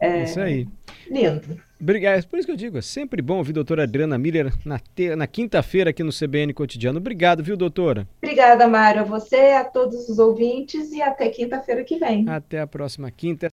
É, 0.00 0.22
isso 0.22 0.38
aí. 0.38 0.68
Lindo. 1.10 1.60
Obrigado. 1.80 2.26
Por 2.26 2.38
isso 2.38 2.46
que 2.46 2.52
eu 2.52 2.56
digo, 2.56 2.76
é 2.76 2.82
sempre 2.82 3.22
bom 3.22 3.38
ouvir 3.38 3.52
a 3.52 3.54
doutora 3.54 3.84
Adriana 3.84 4.18
Miller 4.18 4.52
na, 4.64 4.78
te... 4.78 5.14
na 5.14 5.26
quinta-feira 5.26 5.90
aqui 5.90 6.02
no 6.02 6.12
CBN 6.12 6.52
Cotidiano. 6.52 6.98
Obrigado, 6.98 7.42
viu, 7.42 7.56
doutora? 7.56 8.06
Obrigada, 8.20 8.66
Mário, 8.66 9.02
a 9.02 9.04
você, 9.04 9.52
a 9.52 9.64
todos 9.64 10.08
os 10.08 10.18
ouvintes 10.18 10.90
e 10.90 11.00
até 11.00 11.28
quinta-feira 11.28 11.84
que 11.84 11.98
vem. 11.98 12.28
Até 12.28 12.60
a 12.60 12.66
próxima 12.66 13.10
quinta. 13.10 13.46